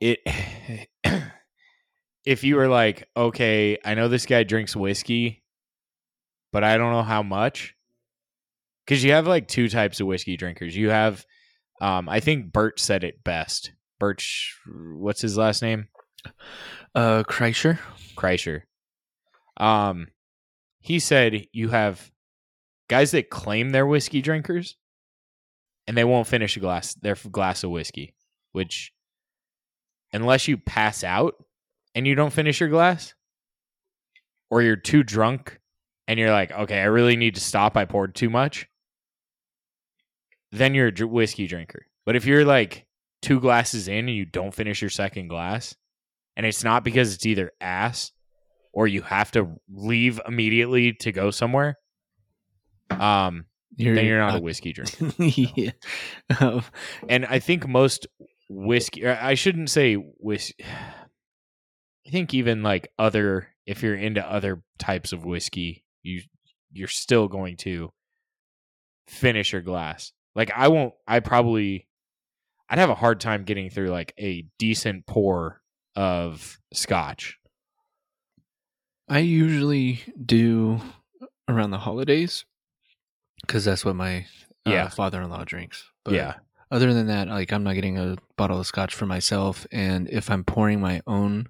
[0.00, 0.20] it
[2.24, 5.42] if you were like, okay, I know this guy drinks whiskey,
[6.52, 7.74] but I don't know how much.
[8.86, 10.76] Cuz you have like two types of whiskey drinkers.
[10.76, 11.24] You have
[11.80, 13.72] um I think Bert said it best.
[13.98, 15.88] Birch, what's his last name?
[16.94, 17.78] Uh, Kreischer.
[18.16, 18.62] Kreischer.
[19.56, 20.08] Um,
[20.80, 22.10] he said you have
[22.92, 24.76] guys that claim they're whiskey drinkers,
[25.86, 28.14] and they won't finish a glass their glass of whiskey.
[28.52, 28.92] Which,
[30.12, 31.34] unless you pass out
[31.94, 33.14] and you don't finish your glass,
[34.50, 35.58] or you're too drunk
[36.06, 37.74] and you're like, okay, I really need to stop.
[37.74, 38.68] I poured too much.
[40.50, 41.86] Then you're a whiskey drinker.
[42.04, 42.84] But if you're like
[43.22, 45.74] two glasses in and you don't finish your second glass,
[46.36, 48.12] and it's not because it's either ass
[48.74, 51.78] or you have to leave immediately to go somewhere,
[52.90, 55.12] um, You're, then you're not uh, a whiskey drinker.
[55.22, 55.70] yeah.
[56.40, 56.62] Um,
[57.08, 58.06] and I think most
[58.48, 60.64] whiskey, I shouldn't say whiskey.
[62.06, 66.22] I think even like other, if you're into other types of whiskey, you
[66.72, 67.92] you're still going to
[69.08, 70.12] finish your glass.
[70.34, 70.94] Like I won't.
[71.06, 71.86] I probably,
[72.68, 75.62] I'd have a hard time getting through like a decent pour
[75.94, 77.38] of scotch.
[79.08, 80.80] I usually do
[81.48, 82.44] around the holidays
[83.42, 84.26] because that's what my
[84.66, 84.88] uh, Yeah.
[84.88, 85.84] father-in-law drinks.
[86.04, 86.34] But yeah,
[86.70, 90.30] other than that, like I'm not getting a bottle of scotch for myself, and if
[90.30, 91.48] I'm pouring my own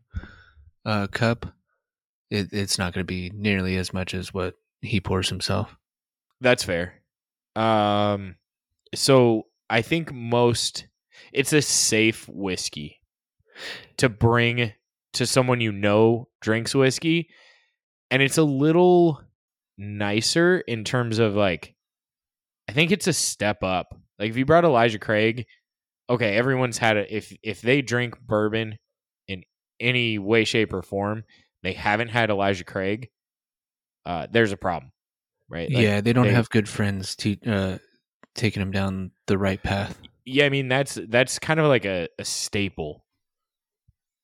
[0.84, 1.46] uh, cup,
[2.30, 5.76] it, it's not going to be nearly as much as what he pours himself.
[6.40, 6.94] That's fair.
[7.54, 8.36] Um,
[8.94, 10.86] so I think most
[11.32, 13.00] it's a safe whiskey
[13.98, 14.72] to bring
[15.12, 17.28] to someone you know drinks whiskey,
[18.10, 19.22] and it's a little
[19.78, 21.74] nicer in terms of like,
[22.72, 23.94] I think it's a step up.
[24.18, 25.44] Like if you brought Elijah Craig,
[26.08, 27.08] okay, everyone's had it.
[27.10, 28.78] If if they drink bourbon
[29.28, 29.42] in
[29.78, 31.24] any way, shape, or form,
[31.62, 33.10] they haven't had Elijah Craig.
[34.06, 34.90] Uh, there's a problem,
[35.50, 35.70] right?
[35.70, 37.78] Like, yeah, they don't they- have good friends to uh,
[38.34, 40.00] taking them down the right path.
[40.24, 43.04] yeah i mean that's that's kind of like a, a staple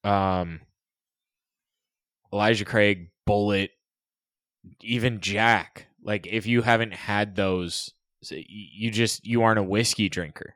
[0.04, 0.61] um
[2.32, 3.72] elijah craig bullet
[4.80, 7.92] even jack like if you haven't had those
[8.37, 10.55] you just you aren't a whiskey drinker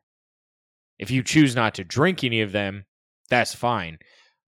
[0.98, 2.84] if you choose not to drink any of them
[3.30, 3.98] that's fine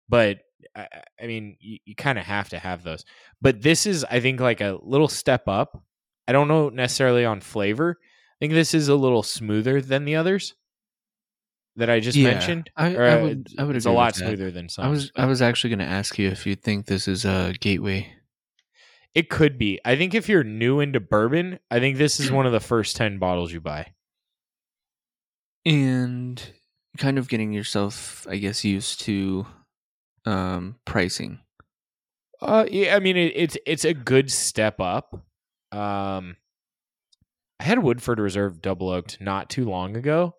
[0.09, 0.39] but
[0.77, 0.87] i,
[1.21, 3.05] I mean you, you kind of have to have those
[3.41, 5.83] but this is i think like a little step up
[6.29, 10.17] i don't know necessarily on flavor i think this is a little smoother than the
[10.17, 10.55] others
[11.77, 13.49] that i just Yeah, mentioned I, I uh, would.
[13.59, 13.77] I would agree.
[13.77, 15.11] it's a lot smoother than some I was.
[15.17, 18.13] I was actually going to ask you if you think this is a gateway.
[19.14, 19.81] It could be.
[19.85, 22.96] I think if you're new into bourbon, I think this is one of the first
[22.96, 23.92] 10 bottles you buy.
[25.66, 26.42] and
[26.98, 29.46] kind of getting yourself i guess used to
[30.27, 31.40] um pricing
[32.42, 35.14] Uh yeah, I mean it, it's it's a good step up.
[35.72, 36.37] Um
[37.61, 40.35] I had Woodford Reserve double oaked not too long ago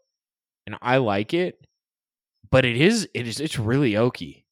[0.68, 1.66] and I like it,
[2.52, 4.44] but it is it is it's really oaky.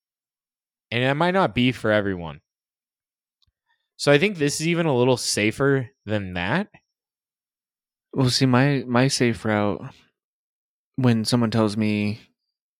[0.92, 2.42] And it might not be for everyone.
[4.04, 6.68] So I think this is even a little safer than that.
[8.12, 9.82] well see my my safe route
[10.98, 12.20] when someone tells me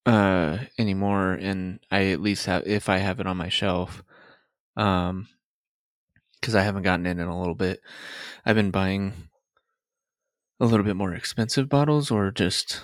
[0.06, 4.04] uh anymore and i at least have if i have it on my shelf
[4.76, 5.30] um
[6.42, 7.80] because i haven't gotten in in a little bit
[8.46, 9.14] i've been buying
[10.60, 12.82] a little bit more expensive bottles or just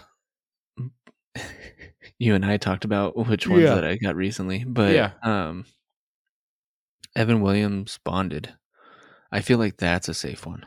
[2.17, 3.75] you and i talked about which ones Yeah.
[3.75, 5.11] that i got recently but Yeah.
[5.23, 5.65] um
[7.15, 8.55] evan williams bonded
[9.31, 10.65] i feel like that's a safe one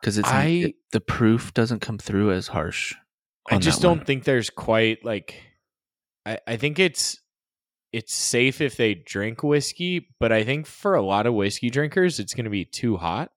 [0.00, 2.94] because it's I- it- the proof doesn't come through as harsh
[3.50, 5.34] I just don't think there's quite like
[6.26, 7.20] I, I think it's
[7.92, 12.20] it's safe if they drink whiskey, but I think for a lot of whiskey drinkers
[12.20, 13.30] it's gonna be too hot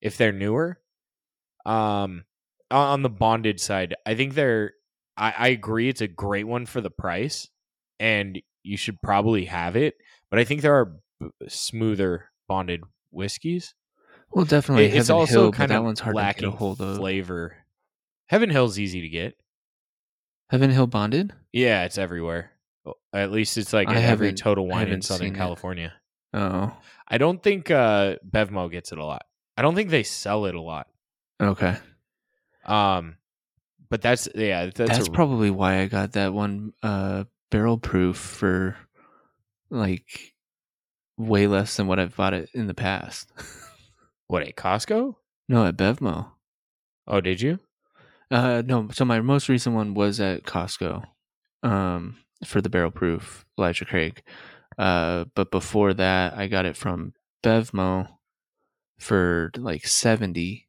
[0.00, 0.80] if they're newer.
[1.64, 2.24] Um
[2.70, 4.72] on the bonded side, I think they're
[5.16, 7.48] I, I agree it's a great one for the price
[8.00, 9.94] and you should probably have it,
[10.30, 10.96] but I think there are
[11.48, 13.74] smoother bonded whiskeys.
[14.32, 16.80] well definitely It- it's also Hill, kind that of one's hard to lacking a hold
[16.80, 17.56] of flavor.
[18.28, 19.36] Heaven Hill's easy to get.
[20.50, 22.52] heaven hill bonded Yeah, it's everywhere.
[23.12, 25.36] At least it's like I every Total Wine in Southern it.
[25.36, 25.92] California.
[26.34, 26.72] oh
[27.08, 29.22] I don't think uh, Bevmo gets it a lot.
[29.56, 30.86] I don't think they sell it a lot.
[31.40, 31.76] okay
[32.64, 33.16] Um,
[33.88, 38.16] but that's yeah, that's, that's, a, probably why i got that one uh barrel proof
[38.16, 38.76] for
[39.70, 40.34] like
[41.18, 43.30] way less than what i've bought it in the past
[44.28, 45.16] what at Costco.
[45.48, 46.30] no at bevmo
[47.06, 47.60] Oh, did you?
[48.30, 48.88] Uh, no.
[48.92, 51.04] So my most recent one was at Costco,
[51.62, 54.22] um, for the barrel proof Elijah Craig.
[54.76, 57.14] Uh, but before that, I got it from
[57.44, 58.08] Bevmo
[58.98, 60.66] for like seventy.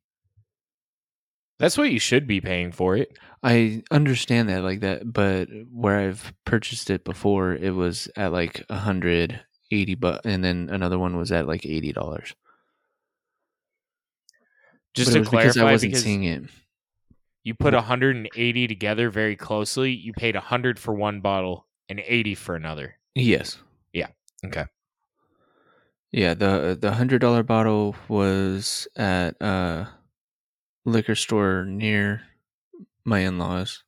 [1.60, 3.18] That's what you should be paying for it.
[3.42, 8.64] I understand that like that, but where I've purchased it before, it was at like
[8.70, 9.42] a hundred
[9.72, 12.34] eighty, but and then another one was at like eighty dollars.
[14.94, 16.44] Just but to was because I wasn't because seeing it.
[17.44, 19.92] you put 180 together very closely.
[19.92, 22.96] You paid 100 for one bottle and 80 for another.
[23.14, 23.60] Yes.
[23.94, 24.08] Yeah.
[24.44, 24.66] Okay.
[26.12, 29.90] Yeah, the the hundred dollar bottle was at a
[30.86, 32.24] liquor store near
[33.04, 33.84] my in laws,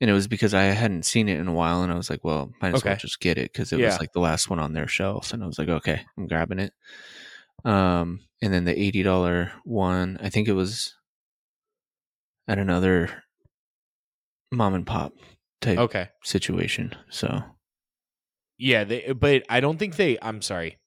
[0.00, 2.22] and it was because I hadn't seen it in a while, and I was like,
[2.24, 3.86] well, might as well just get it because it Yeah.
[3.86, 6.58] was like the last one on their shelf, and I was like, okay, I'm grabbing
[6.58, 6.72] it.
[7.64, 10.94] Um, and then the eighty dollar one, I think it was
[12.48, 13.22] at another
[14.52, 15.12] mom and pop
[15.60, 16.08] type Okay.
[16.22, 16.94] situation.
[17.10, 17.42] So
[18.58, 20.78] Yeah, they but I don't think they I'm sorry.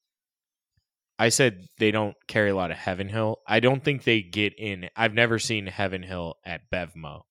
[1.21, 3.39] I said they don't carry a lot of Heaven Hill.
[3.45, 4.89] I don't think they get in.
[4.95, 7.23] I've never seen Heaven Hill at Bevmo,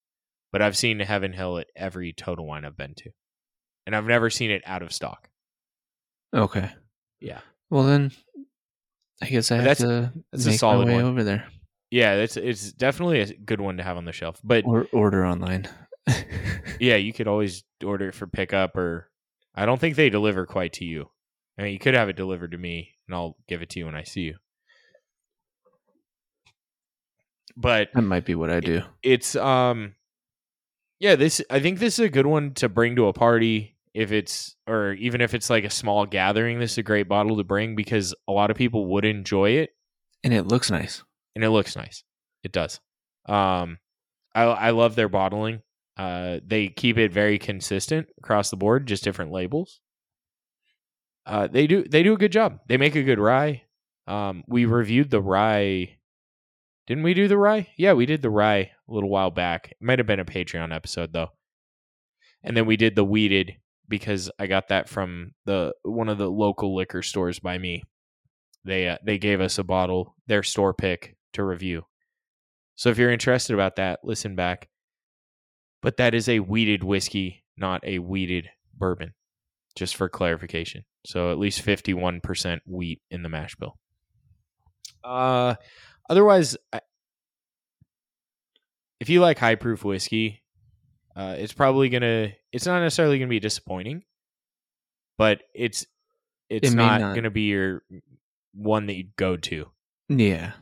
[0.52, 3.10] but I've seen Heaven Hill at every Total Wine I've been to.
[3.86, 5.28] And I've never seen it out of stock.
[6.34, 6.70] okay,
[7.20, 7.40] Yeah.
[7.70, 8.12] well then,
[9.22, 11.10] I guess I have That's- to that's a make solid my way one.
[11.12, 11.48] over there
[11.90, 14.40] Yeah, it's it's definitely a good one to have on the shelf.
[14.44, 15.68] But or order online.
[16.80, 19.10] yeah, you could always order it for pickup or
[19.54, 21.10] I don't think they deliver quite to you.
[21.58, 23.86] I mean, you could have it delivered to me and I'll give it to you
[23.86, 24.36] when I see you.
[27.56, 28.82] But that might be what I do.
[29.02, 29.94] it's um
[31.00, 34.12] yeah this i think this is a good one to bring to a party if
[34.12, 37.44] it's or even if it's like a small gathering this is a great bottle to
[37.44, 39.70] bring because a lot of people would enjoy it.
[40.22, 41.02] And it looks nice.
[41.34, 42.04] and it looks nice.
[42.44, 42.80] It does.
[43.26, 43.78] Um
[44.34, 45.62] i i love their bottling.
[45.96, 49.80] Uh they keep it very consistent across the board just different labels.
[51.26, 52.60] Uh they do they do a good job.
[52.68, 53.62] They make a good rye.
[54.06, 55.97] Um we reviewed the rye
[56.88, 57.68] didn't we do the rye?
[57.76, 59.72] Yeah, we did the rye a little while back.
[59.72, 61.28] It might have been a Patreon episode though.
[62.42, 66.30] And then we did the wheated because I got that from the one of the
[66.30, 67.82] local liquor stores by me.
[68.64, 71.84] They uh, they gave us a bottle, their store pick to review.
[72.74, 74.70] So if you're interested about that, listen back.
[75.82, 79.12] But that is a wheated whiskey, not a wheated bourbon.
[79.76, 80.84] Just for clarification.
[81.04, 83.76] So at least 51% wheat in the mash bill.
[85.04, 85.54] Uh
[86.08, 86.80] otherwise I-
[89.00, 90.42] if you like high proof whiskey
[91.16, 94.02] uh, it's probably gonna it's not necessarily gonna be disappointing
[95.16, 95.86] but it's
[96.48, 97.14] it's It not, not.
[97.14, 97.82] gonna be your
[98.54, 99.66] one that you'd go to
[100.08, 100.52] Yeah.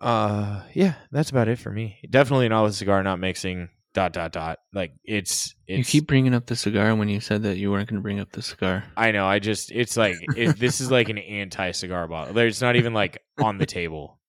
[0.00, 4.30] uh yeah that's about it for me definitely not a cigar not mixing dot dot
[4.30, 7.70] dot like it's it's you keep bringing up the cigar when you said that you
[7.70, 8.84] weren't going to bring up the cigar.
[8.94, 12.60] i know i just it's like it, this is like an anti cigar bottle there's
[12.60, 14.20] not even like on the table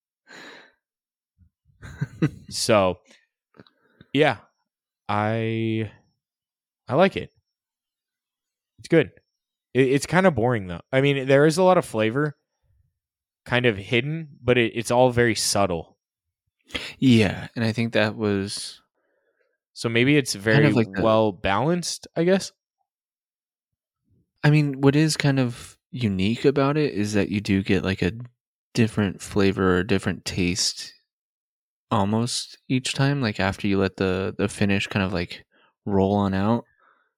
[2.50, 2.98] so
[4.14, 4.38] yeah
[5.08, 5.90] i
[6.88, 7.30] i like it.
[8.80, 9.12] It's good.
[9.74, 10.82] It, it's kind of boring though.
[10.92, 12.36] I mean there is a lot of flavor
[13.46, 15.98] kind of hidden but it, it's all very subtle.
[17.00, 18.82] Yeah, and I think that was
[19.74, 22.52] so maybe it's very like the- well balanced i guess?
[24.44, 28.02] I mean, what is kind of unique about it is that you do get like
[28.02, 28.14] a
[28.78, 30.94] different flavor or different taste
[31.90, 35.44] almost each time like after you let the the finish kind of like
[35.84, 36.64] roll on out.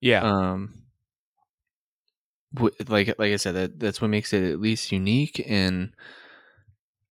[0.00, 0.72] yeah Um
[2.58, 5.92] wh- like like I said that that's what makes it at least unique and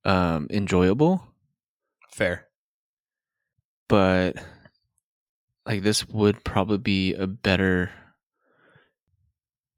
[0.03, 1.21] um enjoyable.
[2.09, 2.47] fair
[3.87, 4.35] but
[5.67, 7.91] like this would probably be a better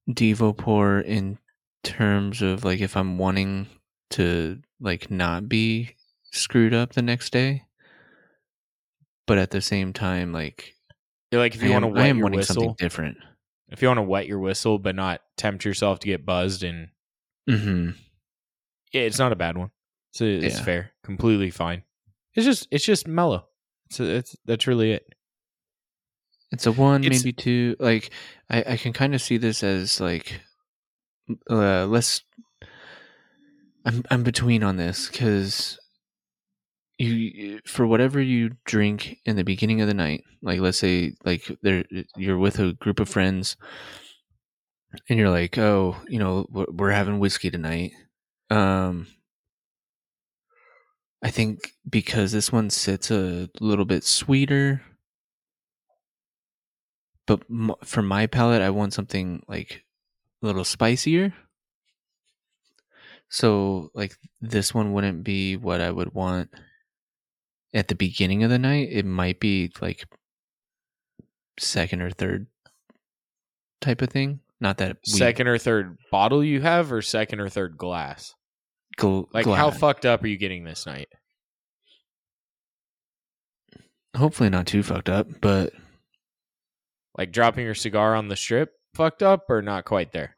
[0.09, 1.39] Devo pour in
[1.84, 3.67] terms of like if I'm wanting
[4.12, 5.95] to like not be
[6.32, 7.64] screwed up the next day.
[9.28, 10.76] But at the same time, like
[11.32, 12.76] You're like if I you am, want to I wet am your wanting whistle something
[12.78, 13.18] different.
[13.70, 16.89] if you want to wet your whistle but not tempt yourself to get buzzed and
[17.49, 17.91] hmm
[18.93, 19.72] yeah it's not a bad one
[20.12, 20.64] it's, it's Yeah.
[20.66, 21.84] fair completely fine
[22.36, 23.45] it's just it's just mellow
[23.89, 25.05] it's, it's that's really it
[26.51, 27.78] It's a one, It's- maybe two.
[27.80, 28.12] Like
[28.49, 30.41] I, I can kind of see this as like
[31.49, 32.24] uh, less.
[33.86, 35.79] I'm I'm between on this because
[36.97, 41.49] you for whatever you drink in the beginning of the night, like let's say like
[41.61, 41.84] there
[42.15, 43.57] you're with a group of friends,
[45.09, 47.91] and you're like, oh, you know, we're, having whiskey tonight.
[48.49, 49.07] Um,
[51.23, 54.82] I think because this one sits a little bit sweeter
[57.32, 57.43] but
[57.86, 59.86] for my palate, I want something like
[60.41, 61.34] a little spicier.
[63.32, 66.49] So, like this one wouldn't be what I would want
[67.73, 68.89] at the beginning of the night.
[68.91, 70.05] It might be like
[71.59, 72.47] second or third
[73.79, 74.41] type of thing.
[74.59, 78.36] Not that we second or third bottle you have or second or third glass
[78.99, 81.07] gl- like how fucked up are you getting this night
[84.15, 85.71] Hopefully not too fucked up, but
[87.17, 90.36] like dropping your cigar on the strip fucked up or not quite there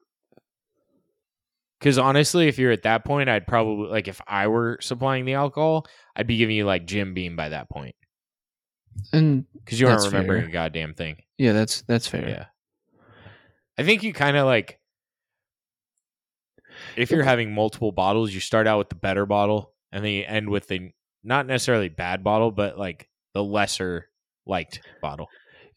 [1.83, 5.33] Because honestly, if you're at that point, I'd probably like if I were supplying the
[5.33, 7.93] alcohol, I'd be giving you like Jim Beam by that point
[9.11, 10.49] And because you aren't remembering fair.
[10.49, 11.17] a goddamn thing.
[11.37, 12.25] yeah, that's that's fair.
[12.25, 12.45] Yeah.
[13.77, 14.79] I think you kind of like
[16.95, 20.23] if you're having multiple bottles, you start out with the better bottle and then you
[20.25, 24.07] end with the not necessarily bad bottle, but like the lesser
[24.45, 25.27] liked bottle.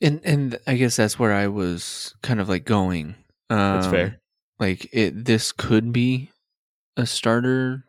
[0.01, 3.17] And and I guess that's where I was kind of like going.
[3.51, 4.21] Um, That's fair.
[4.59, 6.31] Like it, this could be
[6.97, 7.85] a starter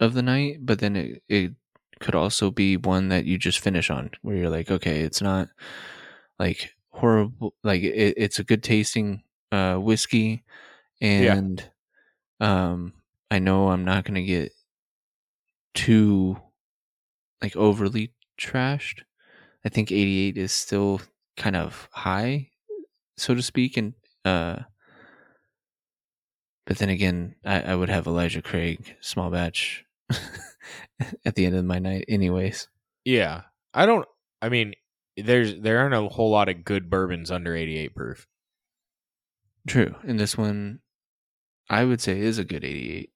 [0.00, 1.52] of the night, but then it it
[2.00, 5.48] could also be one that you just finish on, where you're like, okay, it's not
[6.38, 7.54] like horrible.
[7.64, 9.22] Like it, it's a good tasting
[9.52, 10.44] uh, whiskey,
[11.16, 11.36] Yeah.
[11.36, 11.70] and
[12.40, 12.94] um,
[13.30, 14.52] I know I'm not gonna get
[15.74, 16.36] too
[17.42, 19.02] like overly trashed.
[19.64, 21.00] I think 88 is still
[21.36, 22.50] kind of high,
[23.16, 23.94] so to speak, and
[24.24, 24.60] uh,
[26.70, 29.84] but then again, I, I would have Elijah Craig small batch
[31.24, 32.68] at the end of my night, anyways.
[33.04, 33.42] Yeah.
[33.74, 34.06] I don't
[34.40, 34.74] I mean
[35.16, 38.28] there's there aren't a whole lot of good bourbons under 88 proof.
[39.66, 40.78] True, and this one,
[41.68, 43.10] I would say, is a good 88.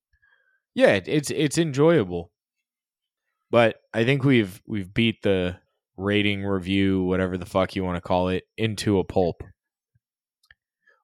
[0.75, 2.33] Yeah, it- it's it's enjoyable.
[3.53, 5.59] But I think we've we've beat the
[5.97, 9.43] rating review, whatever the fuck you want to call it, into a pulp.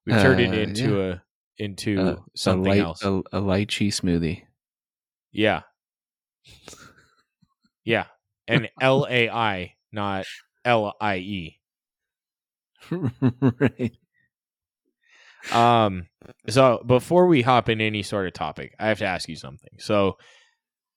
[0.05, 1.23] We've turned it Uh, into a
[1.61, 3.05] into Uh, something a light, else.
[3.05, 4.43] A, a lychee smoothie.
[5.33, 5.63] Yeah.
[7.85, 8.07] Yeah.
[8.49, 10.27] And L A I, not
[10.65, 11.61] L I E.
[12.91, 13.93] right.
[15.53, 16.07] Um
[16.49, 19.71] so before we hop into any sort of topic, I have to ask you something.
[19.79, 20.17] So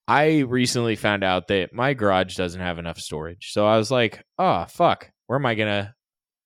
[0.07, 3.51] I recently found out that my garage doesn't have enough storage.
[3.53, 5.95] So I was like, oh fuck, where am I gonna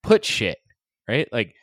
[0.03, 0.57] put shit?
[1.07, 1.27] Right?
[1.31, 1.55] Like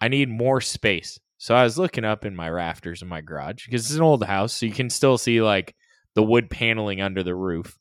[0.00, 1.20] I need more space.
[1.40, 4.22] So I was looking up in my rafters in my garage because it's an old
[4.22, 5.74] house, so you can still see like
[6.14, 7.78] the wood paneling under the roof.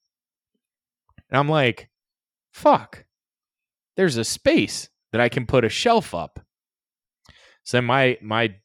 [1.29, 1.89] And I'm like,
[2.53, 3.03] fuck.
[3.97, 6.39] There's a space that I can put a shelf up.
[7.65, 8.55] So my my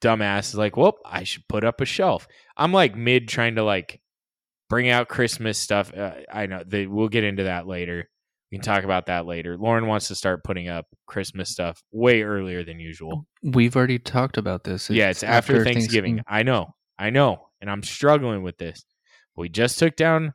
[0.00, 2.28] dumbass is like, well, I should put up a shelf.
[2.56, 4.00] I'm like mid trying to like
[4.70, 5.92] bring out Christmas stuff.
[5.92, 8.08] Uh, I know they, we'll get into that later.
[8.50, 9.56] We can talk about that later.
[9.58, 13.26] Lauren wants to start putting up Christmas stuff way earlier than usual.
[13.42, 14.88] We've already talked about this.
[14.88, 16.22] yeah, it's after, Thanksgiving.
[16.28, 18.84] I know, I know, and I'm struggling with this.
[19.36, 20.32] We just took down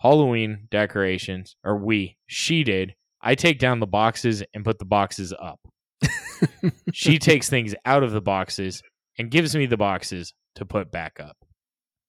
[0.00, 2.94] Halloween decorations, or we, she did.
[3.20, 5.60] I take down the boxes and put the boxes up.
[6.92, 8.82] she takes things out of the boxes
[9.18, 11.36] and gives me the boxes to put back up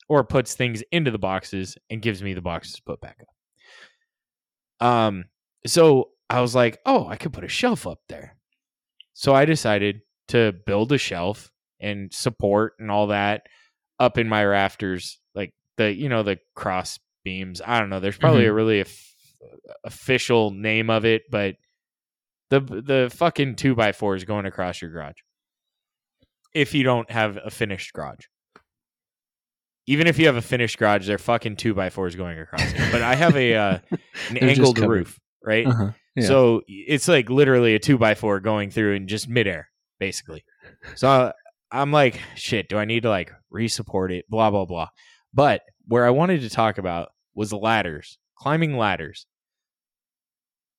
[0.10, 3.28] or puts things into the boxes and gives me the boxes to put back up
[4.84, 5.26] um
[5.66, 8.36] so i was like oh i could put a shelf up there.
[9.14, 13.44] So i decided to build a shelf and support and all that
[14.00, 17.62] up in my rafters like the you know the cross beams.
[17.66, 18.98] I don't know there's probably a really of-
[19.84, 21.56] official name of it but
[22.50, 25.18] the the fucking two by four is going across your garage.
[26.54, 28.26] If you don't have a finished garage,
[29.88, 32.92] even if you have a finished garage, they're fucking two by fours going across it.
[32.92, 33.80] But I have a uh,
[34.30, 35.68] an angled roof, right?
[35.68, 35.92] Uh-huh.
[36.16, 36.28] Yeah.
[36.28, 39.70] So it's like literally a two by four going through in just midair,
[40.00, 40.44] basically.
[40.96, 41.32] So
[41.72, 44.26] I'm like, shit, do I need to like re-support it?
[44.30, 44.90] Blah blah blah.
[45.34, 49.26] But where I wanted to talk about was ladders, climbing ladders.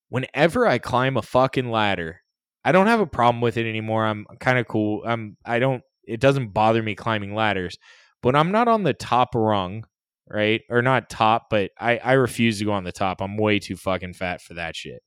[0.09, 2.21] Whenever I climb a fucking ladder,
[2.65, 4.07] I don't have a problem with it anymore.
[4.07, 5.03] I'm kind of cool.
[5.05, 7.77] I'm I don't it doesn't bother me climbing ladders.
[8.23, 9.85] But I'm not on the top rung,
[10.29, 10.61] right?
[10.71, 13.21] Or not top, but I I refuse to go on the top.
[13.21, 15.03] I'm way too fucking fat for that shit.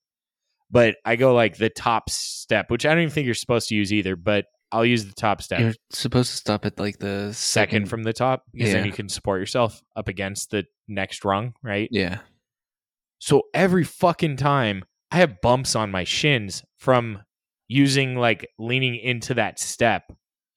[0.70, 3.76] But I go like the top step, which I don't even think you're supposed to
[3.76, 7.32] use either, but I'll use the top step You're supposed to stop at like the
[7.32, 8.86] second second, from the top because then Yeah.
[8.88, 11.88] you can support yourself up against the next rung, right?
[11.90, 12.20] Yeah.
[13.20, 17.20] So every fucking time I have bumps on my shins from
[17.70, 20.12] using like leaning into that step.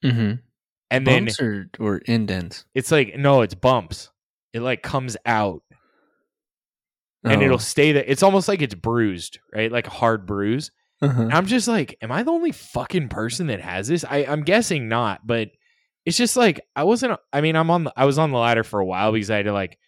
[0.04, 0.32] Mm-hmm.
[0.90, 2.64] And then or, or indents?
[2.74, 4.10] it's like no, it's bumps.
[4.52, 5.62] It like comes out
[7.24, 7.44] and Oh.
[7.44, 8.04] it'll stay there.
[8.06, 9.70] It's almost like it's bruised, right?
[9.70, 10.70] Like a hard bruise.
[11.02, 11.22] Uh-huh.
[11.22, 14.04] And I'm just like, am I the only fucking person that has this?
[14.04, 15.48] I, I'm guessing not, but
[16.04, 17.18] it's just like I wasn't.
[17.32, 17.84] I mean, I'm on.
[17.84, 19.78] The, I was on the ladder for a while because I had to like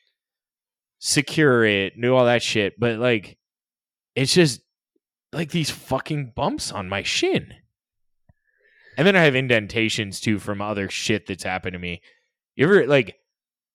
[1.00, 2.78] secure it, do all that shit.
[2.78, 3.36] But like,
[4.14, 4.60] it's just
[5.32, 7.54] like these fucking bumps on my shin,
[8.96, 12.02] and then I have indentations too from other shit that's happened to me.
[12.56, 13.16] You ever like?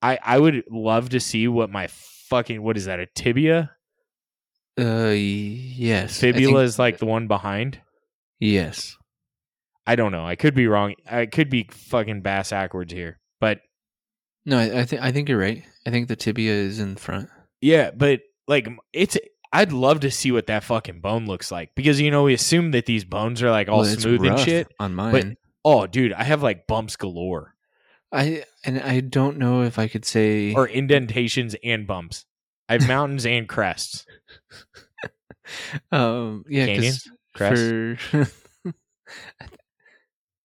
[0.01, 1.87] I I would love to see what my
[2.29, 3.71] fucking what is that a tibia?
[4.79, 6.17] Uh, yes.
[6.19, 7.81] I think- Fibula is like the one behind.
[8.39, 8.95] yes.
[9.89, 10.25] I don't know.
[10.27, 10.95] I could be wrong.
[11.09, 13.19] I could be fucking bass backwards here.
[13.39, 13.61] But
[14.45, 15.63] No, I, I think I think you're right.
[15.85, 17.29] I think the tibia is in front.
[17.61, 18.19] yeah, but
[18.49, 19.17] like it's
[19.53, 22.71] I'd love to see what that fucking bone looks like because you know we assume
[22.71, 24.67] that these bones are like all Well, smooth and shit.
[24.77, 25.37] on mine.
[25.63, 27.55] Oh, dude, I have like bumps galore
[28.11, 32.25] I and I don't know if I could say or indentations and bumps.
[32.69, 34.05] I have mountains and crests.
[35.91, 37.07] um yeah Canyons?
[37.33, 38.01] Crests?
[38.09, 38.27] for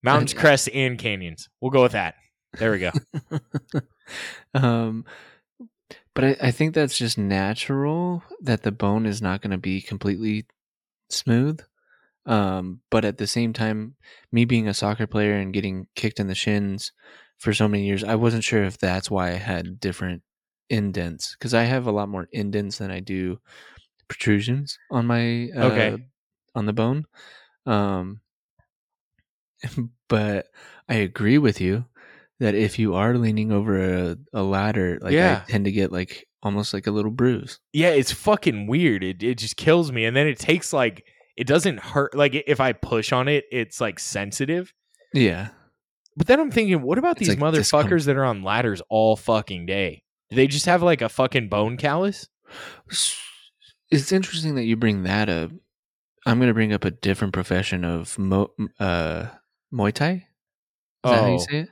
[0.05, 1.49] Mountains, crests, and canyons.
[1.61, 2.17] We'll go with that.
[2.59, 2.91] There we go.
[4.55, 5.05] um
[6.15, 9.81] but I, I think that's just natural that the bone is not going to be
[9.81, 10.47] completely
[11.09, 11.61] smooth
[12.27, 13.95] um but at the same time
[14.31, 16.93] me being a soccer player and getting kicked in the shins
[17.43, 20.23] for so many years i wasn't sure if that's why i had different
[20.71, 23.39] indents because i have a lot more indents than i do
[24.09, 25.97] protrusions on my uh, Okay.
[26.55, 27.05] on the bone
[27.67, 28.21] um
[30.09, 30.47] but
[30.89, 31.85] i agree with you
[32.41, 35.43] that if you are leaning over a, a ladder like Yeah.
[35.47, 39.03] i tend to get like almost like a little bruise yeah, it's fucking weird.
[39.05, 41.07] It it just kills me, and then it takes like
[41.39, 42.15] it doesn't hurt.
[42.15, 44.75] Like if I push on it, it's like sensitive.
[45.15, 45.49] yeah
[46.17, 49.17] But then I'm thinking, what about It's these like motherfuckers that are on ladders all
[49.17, 50.03] fucking day?
[50.31, 52.29] Do they just have like a fucking bone callus?
[53.91, 55.51] It's interesting that you bring that up.
[56.25, 59.27] I'm going to bring up a different profession of mo- uh,
[59.73, 60.13] Muay Thai.
[60.13, 60.23] Is
[61.11, 61.33] that how Oh.
[61.33, 61.69] you say it?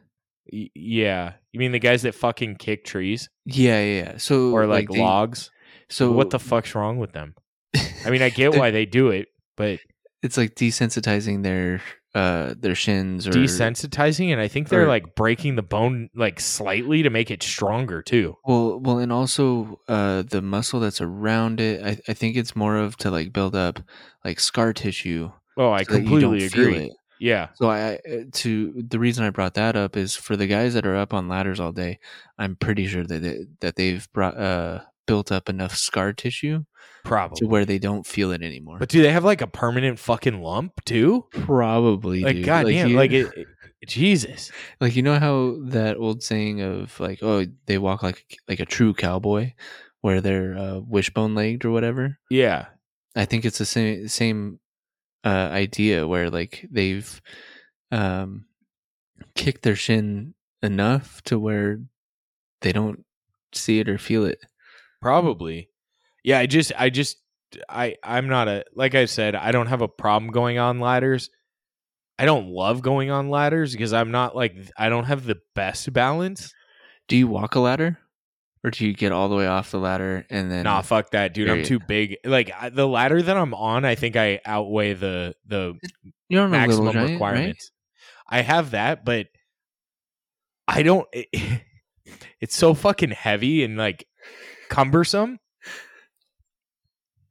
[0.53, 4.03] Y- yeah, you mean the guys that fucking kick trees Yeah, yeah.
[4.03, 4.17] yeah.
[4.19, 5.51] So or like, they- logs?
[5.89, 7.35] So what the fuck's wrong with them?
[8.05, 9.81] I mean, I get why they do it, but
[10.23, 11.81] it's like desensitizing their
[12.15, 16.41] uh their shins or desensitizing, and I think they're or- like breaking the bone like
[16.41, 18.37] slightly to make it stronger too.
[18.45, 21.85] well, well, and also uh the muscle that's around it.
[21.85, 23.81] I, I think it's more of to like build up
[24.25, 25.31] like scar tissue.
[25.57, 26.93] Oh, I so that you don't completely agree.
[27.23, 27.99] Yeah, So I
[28.33, 31.29] to the reason I brought that up is for the guys that are up on
[31.29, 31.99] ladders all day.
[32.39, 36.65] I'm pretty sure that they, that they've brought uh built up enough scar tissue
[37.05, 37.37] probably.
[37.41, 38.79] to where they don't feel it anymore.
[38.79, 41.27] But do they have like a permanent fucking lump too?
[41.31, 42.45] probably, Like dude.
[42.45, 43.47] goddamn, you, like, it, it-
[43.89, 44.53] Jesus.
[44.81, 48.67] like you know how that old saying of like, oh, they walk like like a
[48.67, 49.53] true cowboy,
[50.03, 52.19] where they're uh, wishbone legged or whatever.
[52.29, 52.67] Yeah,
[53.17, 54.61] I think it's the same same
[55.25, 57.21] uh, idea where like they've
[57.91, 58.45] um,
[59.35, 61.81] kicked their shin enough to where
[62.61, 63.05] they don't
[63.55, 64.41] see it or feel it.
[65.01, 65.69] Probably.
[66.25, 67.17] Yeah, I just, I just,
[67.69, 71.31] I, I'm not a like I said, I don't have a problem going on ladders.
[72.19, 75.93] I don't love going on ladders because I'm not like I don't have the best
[75.93, 76.53] balance.
[77.09, 77.99] Do you walk a ladder,
[78.63, 80.65] or do you get all the way off the ladder and then?
[80.65, 81.49] Nah, fuck that, dude.
[81.49, 82.19] I'm too big.
[82.25, 85.79] Like I, the ladder that I'm on, I think I outweigh the the
[86.29, 87.13] You're a little maximum giant, right?
[87.13, 87.73] requirements.
[88.29, 89.29] I have that, but
[90.69, 91.09] I don't.
[91.13, 91.29] It,
[92.41, 94.07] it's so fucking heavy and like
[94.71, 95.39] cumbersome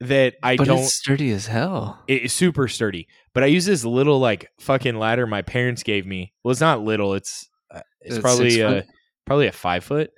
[0.01, 0.79] that I but don't.
[0.79, 2.01] it's sturdy as hell.
[2.07, 6.33] It's super sturdy, but I use this little like fucking ladder my parents gave me.
[6.43, 7.13] Well, it's not little.
[7.15, 8.85] It's uh, it's It's probably a foot?
[9.25, 10.11] probably a five foot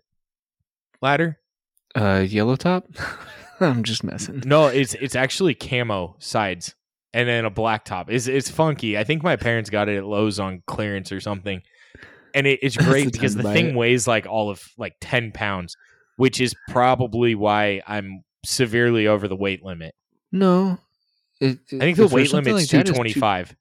[1.01, 1.37] ladder.
[1.95, 2.85] Uh, yellow top.
[3.59, 4.43] I'm just messing.
[4.45, 6.75] No, it's it's actually camo sides
[7.13, 8.09] and then a black top.
[8.09, 8.97] It's it's funky.
[8.97, 11.61] I think my parents got it at Lowe's on clearance or something.
[12.33, 13.75] And it, it's great because the thing it.
[13.75, 15.75] weighs like all of like ten pounds,
[16.21, 19.95] which is probably why I'm severely over the weight limit.
[20.31, 20.77] No,
[21.39, 23.55] it, I think the weight limit's like two is twenty five.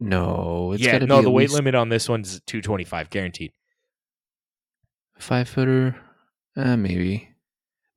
[0.00, 3.52] No, it's Yeah, no, the weight least limit on this one's two twenty five, guaranteed.
[5.20, 5.94] five footer.
[6.56, 7.28] Uh, maybe.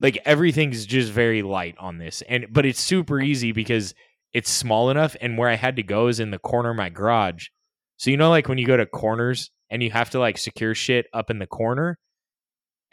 [0.00, 3.94] like everything's just very light on this and but it's super easy because
[4.32, 6.90] it's small enough and where i had to go is in the corner of my
[6.90, 7.48] garage
[7.96, 10.74] so you know like when you go to corners and you have to like secure
[10.74, 11.98] shit up in the corner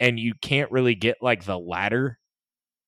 [0.00, 2.18] and you can't really get like the ladder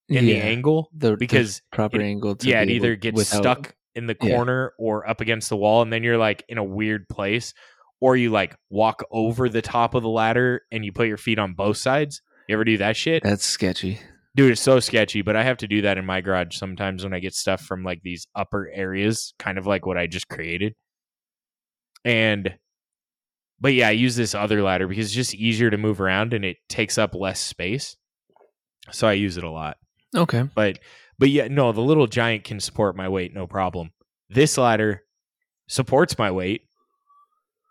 [0.09, 2.37] in the angle the, the because proper it- angle.
[2.37, 4.35] To yeah it either gets without- stuck in the Yeah.
[4.37, 7.55] corner or up against the wall and then you're like in a weird place
[8.01, 11.39] or you like walk over the top of the ladder and you put your feet
[11.39, 14.01] on both sides you ever do that shit That's sketchy.
[14.37, 17.13] Dude, it's so sketchy, but I have to do that in my garage sometimes when
[17.13, 20.75] I get stuff from like these upper areas, kind of like what I just created.
[22.05, 22.55] And
[23.61, 26.45] but yeah, I use this other ladder because it's just easier to move around and
[26.45, 27.97] it takes up less space.
[28.91, 29.77] So I use it a lot.
[30.17, 30.45] Okay.
[30.55, 30.79] But
[31.19, 33.91] but yeah, no, the little giant can support my weight, no problem.
[34.29, 35.03] This ladder
[35.69, 36.63] supports my weight,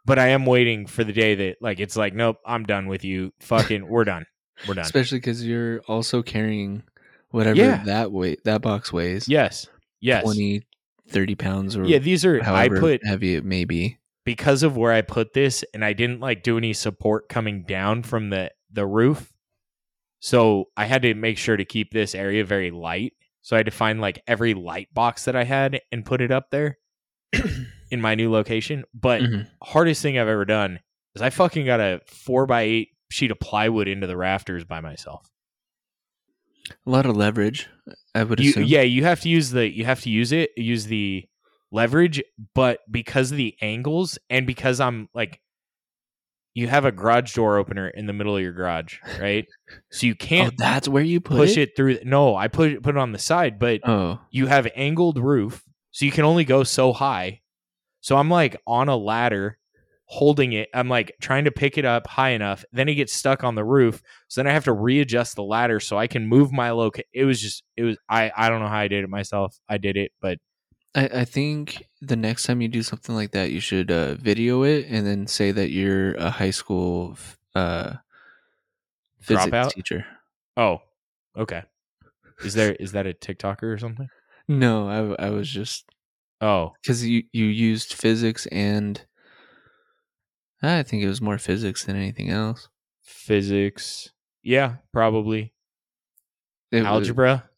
[0.05, 3.03] but I am waiting for the day that like it's like, nope, I'm done with
[3.03, 3.33] you.
[3.39, 4.25] Fucking we're done.
[4.67, 4.85] We're done.
[4.85, 6.83] Especially because you're also carrying
[7.31, 7.83] whatever Yeah.
[7.85, 9.27] that weight that box weighs.
[9.27, 9.67] Yes.
[10.01, 10.23] Yes.
[10.23, 10.61] 20,
[11.09, 13.97] 30 pounds or yeah, these are I put heavy it may be.
[14.25, 18.03] Because of where I put this and I didn't like do any support coming down
[18.03, 19.31] from the the roof.
[20.19, 23.13] So I had to make sure to keep this area very light.
[23.41, 26.29] So I had to find like every light box that I had and put it
[26.31, 26.77] up there
[27.91, 28.83] in my new location.
[28.93, 29.47] But Mhm.
[29.63, 30.79] hardest thing I've ever done
[31.15, 34.81] is I fucking got a four by eight sheet of plywood into the rafters by
[34.81, 35.25] myself.
[36.85, 37.67] A lot of leverage,
[38.13, 38.63] I would You, assume.
[38.65, 41.25] yeah, you have to use the you have to use it, use the
[41.71, 42.21] leverage,
[42.55, 45.39] but because of the angles and because I'm like
[46.55, 49.45] you have a garage door opener in the middle of your garage, right?
[49.91, 51.75] So you Oh, can't that's where you put push it?
[51.75, 55.17] through no, I put it put it on the side, but Oh, you have angled
[55.19, 57.41] roof, so you can only go so high.
[58.01, 59.57] So I'm like on a ladder
[60.05, 60.69] holding it.
[60.73, 62.65] I'm like trying to pick it up high enough.
[62.71, 64.01] Then it gets stuck on the roof.
[64.27, 67.05] So then I have to readjust the ladder so I can move my location.
[67.13, 69.55] It was just it was I I don't know how I did it myself.
[69.69, 70.39] I did it, but
[70.95, 74.63] I, I think the next time you do something like that, you should uh, video
[74.63, 77.17] it and then say that you're a high school
[77.55, 77.95] uh,
[79.21, 79.73] physics Dropout?
[79.73, 80.05] teacher.
[80.57, 80.81] oh,
[81.37, 81.63] okay.
[82.43, 84.09] Is there is that a TikToker or something?
[84.47, 85.89] No, I, I was just
[86.41, 89.05] Oh, because you you used physics and
[90.61, 92.69] I think it was more physics than anything else.
[93.01, 94.11] physics.
[94.41, 95.53] Yeah, probably
[96.71, 97.48] It algebra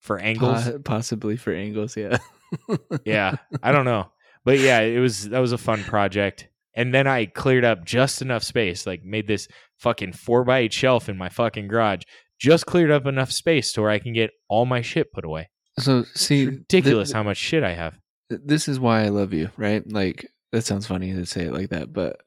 [0.00, 0.64] for angles.
[0.64, 1.96] po- possibly for angles.
[1.96, 2.18] Yeah.
[3.04, 4.10] yeah i don't know
[4.44, 8.20] but yeah it was that was a fun project and then i cleared up just
[8.22, 9.46] enough space like made this
[9.78, 12.02] fucking four by eight shelf in my fucking garage
[12.40, 15.48] just cleared up enough space to where i can get all my shit put away
[15.78, 17.96] So see, it's ridiculous th- how much shit i have
[18.30, 19.82] this is why I love you, right?
[19.90, 22.20] Like that sounds funny to say it like that, but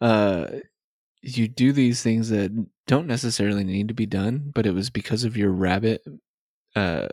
[0.00, 0.46] uh
[1.22, 2.50] you do these things that
[2.86, 6.02] don't necessarily need to be done, but it was because of your rabbit
[6.76, 7.08] uh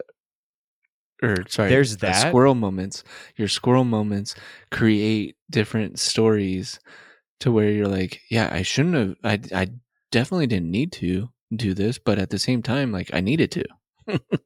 [1.23, 2.27] or sorry, There's that?
[2.27, 3.03] squirrel moments.
[3.37, 4.35] Your squirrel moments
[4.71, 6.79] create different stories
[7.39, 9.67] to where you're like, yeah, I shouldn't have I I
[10.11, 13.63] definitely didn't need to do this, but at the same time like I needed to.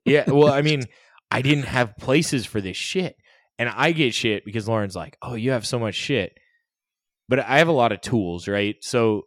[0.06, 0.84] yeah well i mean
[1.32, 3.18] i didn't have places for this shit
[3.58, 6.32] and i get shit because lauren's like oh you have so much shit
[7.28, 9.24] but i have a lot of tools right so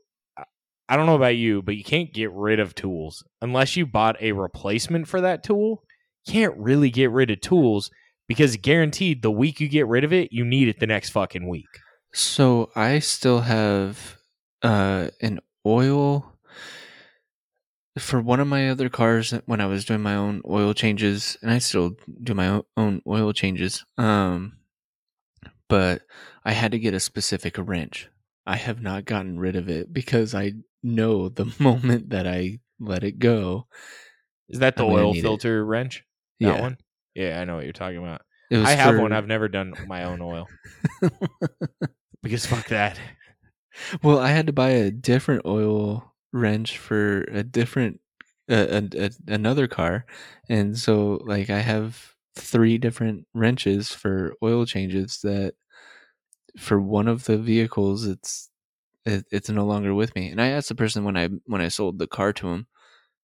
[0.92, 4.20] I- don't know about you but you can't get rid of tools unless you bought
[4.20, 5.82] a replacement for that tool
[6.26, 7.90] you can't really get rid of tools
[8.28, 11.48] because guaranteed the week you get rid of it you need it the next fucking
[11.48, 11.66] week
[12.12, 14.18] So I still have
[14.62, 16.32] uh, an oil
[17.98, 21.50] for one of my other cars when I was doing my own oil changes, and
[21.50, 23.84] I still do my own oil changes.
[23.98, 24.58] Um,
[25.68, 26.02] but
[26.44, 28.08] I had to get a specific wrench.
[28.46, 33.04] I have not gotten rid of it because I know the moment that I let
[33.04, 33.66] it go.
[34.48, 35.22] is that the oil need it.
[35.22, 36.04] filter wrench
[36.40, 36.76] that yeah, one
[37.14, 40.04] yeah i know what you're talking about i have for- one i've never done my
[40.04, 40.50] own oil
[42.22, 42.98] because fuck that
[44.02, 48.00] Well, I had to buy a different oil wrench for a different
[48.50, 50.04] uh, a, a, another car,
[50.48, 55.20] and so like I have three different wrenches for oil changes.
[55.22, 55.54] That
[56.58, 58.50] for one of the vehicles, it's
[59.04, 60.28] it, it's no longer with me.
[60.30, 62.66] And I asked the person when I when I sold the car to him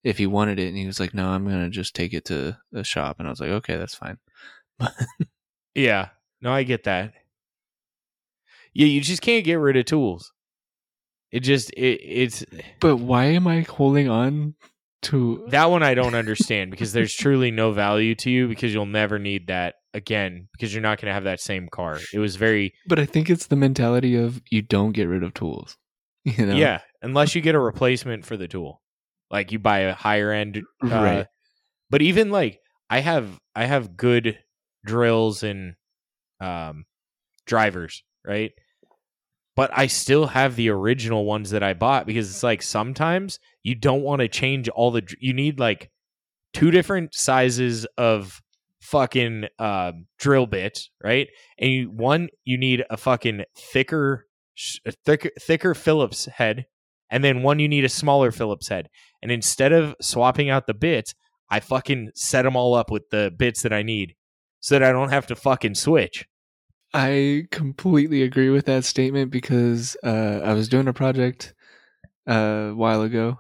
[0.05, 2.57] if he wanted it, and he was like, "No, I'm gonna just take it to
[2.73, 4.19] the shop." And I was like, "Okay, that's fine."
[5.75, 6.09] Yeah.
[6.41, 7.13] No, I get that.
[8.75, 10.33] Yeah, you just can't get rid of tools.
[11.31, 12.45] It just it, it's
[12.81, 14.55] But why am I holding on
[15.01, 18.87] to that one I don't understand because there's truly no value to you because you'll
[18.87, 21.99] never need that again because you're not going to have that same car.
[22.13, 25.35] It was very But I think it's the mentality of you don't get rid of
[25.35, 25.77] tools.
[26.25, 26.57] You know?
[26.57, 28.83] yeah, unless you get a replacement for the tool.
[29.31, 31.27] Like you buy a higher end uh, Right.
[31.89, 34.39] But even like I have I have good
[34.85, 35.75] drills and
[36.41, 36.85] um
[37.47, 38.53] drivers, right?
[39.59, 43.75] But I still have the original ones that I bought because it's like sometimes you
[43.75, 45.91] don't want to change all the you need like
[46.53, 48.41] two different sizes of
[48.81, 51.27] fucking um drill bits, right?
[51.59, 54.27] And you, one you need a fucking thicker
[54.87, 56.67] a thicker thicker Phillips head
[57.11, 58.89] and then one you need a smaller Phillips head.
[59.23, 61.17] And instead of swapping out the bits,
[61.51, 64.15] I fucking set them all up with the bits that I need
[64.61, 66.29] so that I don't have to fucking switch.
[66.95, 71.55] I completely agree with that statement because uh, I was doing a project
[72.29, 73.39] uh, a while ago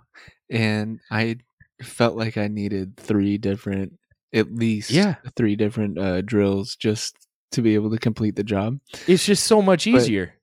[0.50, 1.38] and I
[1.82, 3.94] felt like I needed three different,
[4.34, 5.16] at least Yeah.
[5.36, 7.16] three different uh, drills just
[7.52, 8.78] to be able to complete the job.
[9.06, 10.34] It's just so much easier.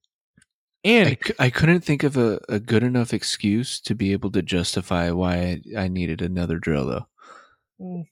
[0.84, 4.32] I, And c- I couldn't think of a, a good enough excuse to be able
[4.32, 6.86] to justify why I, I needed another drill,
[7.80, 8.06] though.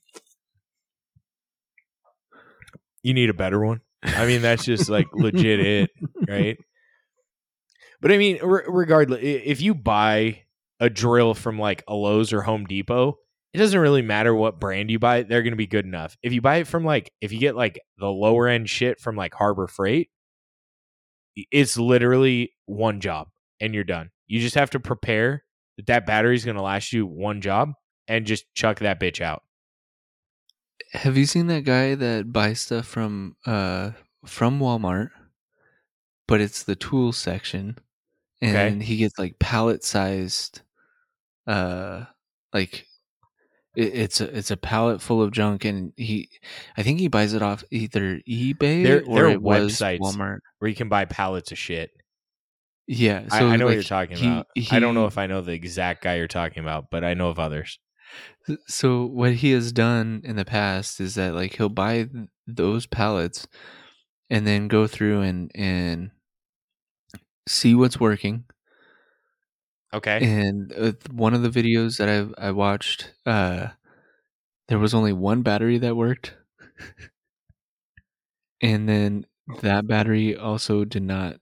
[3.03, 3.81] you need a better one.
[4.03, 5.91] I mean, that's just like legit it,
[6.27, 6.57] right?
[8.01, 10.43] But I mean, re- regardless, if you buy
[10.79, 13.17] a drill from like a Lowe's or Home Depot,
[13.53, 16.17] it doesn't really matter what brand you buy; they're going to be good enough.
[16.21, 19.15] If you buy it from like, if you get like the lower end shit from
[19.15, 20.09] like Harbor Freight,
[21.51, 23.29] it's literally one job
[23.59, 24.09] and you're done.
[24.27, 25.43] You just have to prepare
[25.77, 27.71] that that battery's going to last you one job
[28.07, 29.43] and just chuck that bitch out.
[30.93, 33.91] Have you seen that guy that buys stuff from uh
[34.25, 35.09] from Walmart,
[36.27, 37.77] but it's the tool section,
[38.43, 38.67] Okay.
[38.67, 40.61] and he gets like pallet sized,
[41.47, 42.05] uh,
[42.53, 42.85] like
[43.75, 46.29] it, it's a it's a pallet full of junk, and he,
[46.77, 49.99] I think he buys it off either eBay There- or there it was websites.
[49.99, 50.39] Walmart.
[50.59, 51.91] Where you can buy pallets of shit.
[52.85, 54.47] Yeah, I, so I know what you're talking he- about.
[54.71, 57.29] I don't know if I know the exact guy you're talking about, but I know
[57.29, 57.79] of others.
[58.67, 62.09] So what he has done in the past is that like he'll buy
[62.47, 63.47] those pallets
[64.29, 66.11] and then go through and and
[67.47, 68.45] see what's working.
[69.93, 70.19] Okay.
[70.21, 73.67] And uh, one of the videos that I I watched, uh,
[74.67, 76.35] there was only one battery that worked,
[78.61, 79.25] and then
[79.61, 81.37] that battery also did not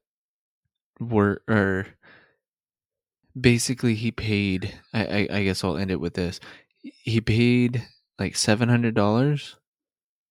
[1.00, 1.44] work.
[1.48, 1.88] Or
[3.40, 4.74] basically, he paid.
[4.94, 6.40] I I, I guess I'll end it with this.
[6.82, 7.88] He paid
[8.20, 9.58] like seven hundred dollars,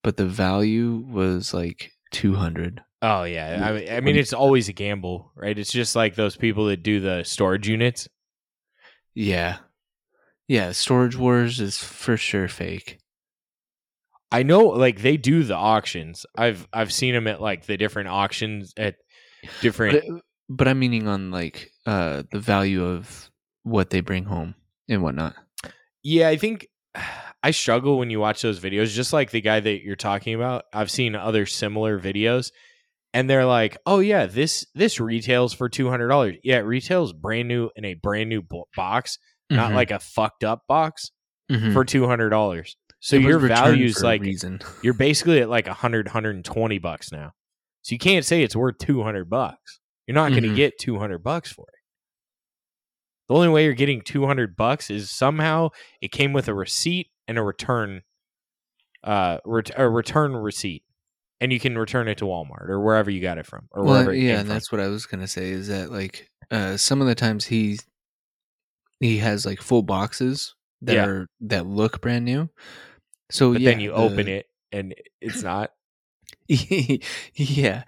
[0.03, 2.83] but the value was like two hundred.
[3.03, 5.59] Oh yeah, I mean, I mean it's always a gamble, right?
[5.59, 8.09] It's just like those people that do the storage units.
[9.15, 9.59] Yeah,
[10.49, 10.73] yeah.
[10.73, 12.99] Storage Wars is for sure fake.
[14.33, 16.27] I know, like they do the auctions.
[16.37, 18.97] I've I've seen them at like the different auctions at
[19.61, 20.23] different.
[20.51, 23.31] But, I'm meaning on like uh the value of
[23.63, 24.55] what they bring home
[24.89, 25.35] and whatnot.
[26.03, 26.67] yeah, I think
[27.43, 28.89] I struggle when you watch those videos.
[28.95, 32.51] Just like the guy that you're talking about, I've seen other similar videos,
[33.15, 36.37] and they're like, "Oh yeah, this this retails for two hundred dollars.
[36.45, 39.17] Yeah, it retails brand new in a brand new bo- box,
[39.49, 39.75] not Mhm.
[39.75, 41.11] like a fucked up box
[41.51, 41.73] Mhm.
[41.73, 42.77] for two hundred dollars.
[43.03, 44.61] So It your value's like reason.
[44.83, 47.33] you're basically at like 100 120 bucks now
[47.81, 49.80] so you can't say it's worth 200 bucks
[50.11, 51.75] you're not going to get 200 bucks for it
[53.29, 55.69] the only way you're getting 200 bucks is somehow
[56.01, 58.03] it came with a receipt and a return
[59.05, 60.83] uh ret- a return receipt
[61.41, 63.95] and you can return it to Walmart or wherever you got it from or well,
[63.95, 64.49] wherever yeah, and from.
[64.49, 67.79] that's what I was gonna say is that like uh some of the times he
[68.99, 71.07] he has like full boxes that Yeah.
[71.07, 72.51] are that look brand new.
[73.31, 75.71] So but yeah, then you open it and it's not
[76.49, 77.85] yeah.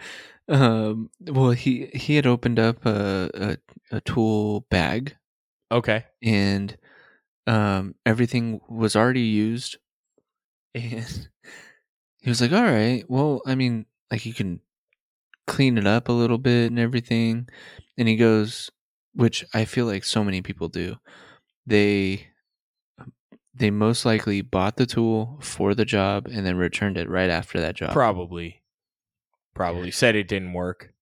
[0.49, 1.11] Um.
[1.21, 5.17] Well, he he had opened up a a, a tool bag.
[5.71, 6.05] Okay.
[6.23, 6.77] And
[7.47, 9.77] um everything was already used.
[10.75, 11.29] And
[12.23, 14.61] he was like all right well i mean like you can
[15.47, 17.49] clean it up a little bit and everything.
[17.99, 18.71] And he goes
[19.15, 20.97] which i feel like so many people do.
[21.67, 22.29] They
[23.55, 27.61] they most likely bought the tool for the job and then returned it right after
[27.61, 27.93] that job.
[27.93, 28.62] Probably
[29.55, 30.93] probably said it didn't work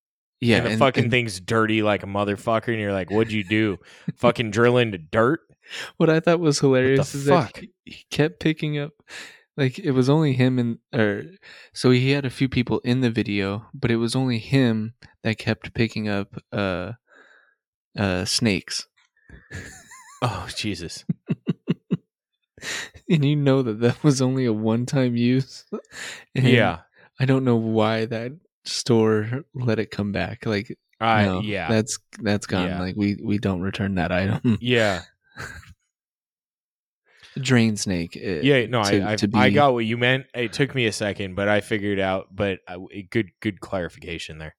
[0.40, 3.32] yeah and the and- fucking and thing's dirty like a motherfucker, and you're like, "What'd
[3.32, 3.78] you do?
[4.16, 5.40] fucking drill into dirt?"
[5.98, 7.53] what i thought was hilarious is fuck?
[7.55, 8.92] that he, he kept picking up
[9.57, 11.22] like it was only him and or
[11.72, 15.38] so he had a few people in the video but it was only him that
[15.38, 16.92] kept picking up uh
[17.98, 18.88] uh snakes
[20.22, 21.05] Oh Jesus!
[23.09, 25.64] and you know that that was only a one-time use
[26.34, 26.80] And yeah,
[27.20, 28.32] i don't know why that
[28.64, 32.80] store let it come back like I no, yeah, that's that's gone Yeah.
[32.80, 35.00] like we we don't return that item yeah,
[37.38, 38.66] drain snake uh, yeah.
[38.66, 40.26] No, to- I I, to I got what you meant.
[40.34, 42.28] It took me a second, but I figured out.
[42.30, 44.54] But I, a good good clarification there.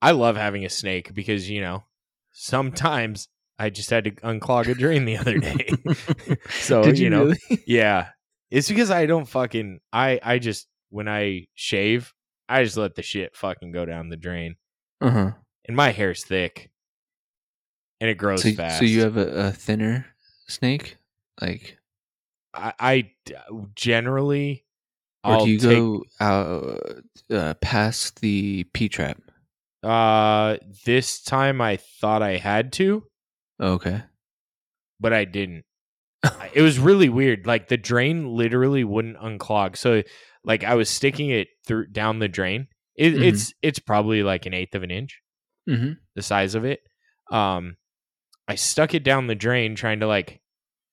[0.00, 1.84] I love having a snake because you know
[2.32, 3.28] sometimes
[3.58, 5.68] I just had to unclog a drain the other day.
[6.50, 7.62] so Did you, you, know, really?
[7.66, 8.08] yeah,
[8.50, 12.12] it's because I don't fucking I I just when I shave,
[12.48, 14.56] I just let the shit fucking go down the drain.
[15.00, 15.32] uh-huh
[15.64, 16.70] and my hair's thick
[18.00, 18.78] and it grows so, fast.
[18.80, 20.06] so you have a, a thinner
[20.48, 20.96] snake
[21.40, 21.78] like
[22.54, 23.10] I
[23.74, 24.64] generally
[25.24, 29.18] or I'll do you take go out uh, past the P trap?
[29.84, 33.04] uh this time I thought I had to,
[33.60, 34.02] Okay.
[35.00, 35.64] but I didn't.
[36.54, 37.46] It was really weird.
[37.46, 39.76] Like the drain literally wouldn't unclog.
[39.76, 40.02] So
[40.44, 42.68] like I was sticking it through down the drain.
[42.96, 43.22] It, Mhm.
[43.26, 45.20] It's it's probably like an eighth of an inch.
[45.68, 45.92] Mm-hmm.
[46.16, 46.80] the size of it.
[47.30, 47.76] Um,
[48.48, 50.40] I stuck it down the drain trying to like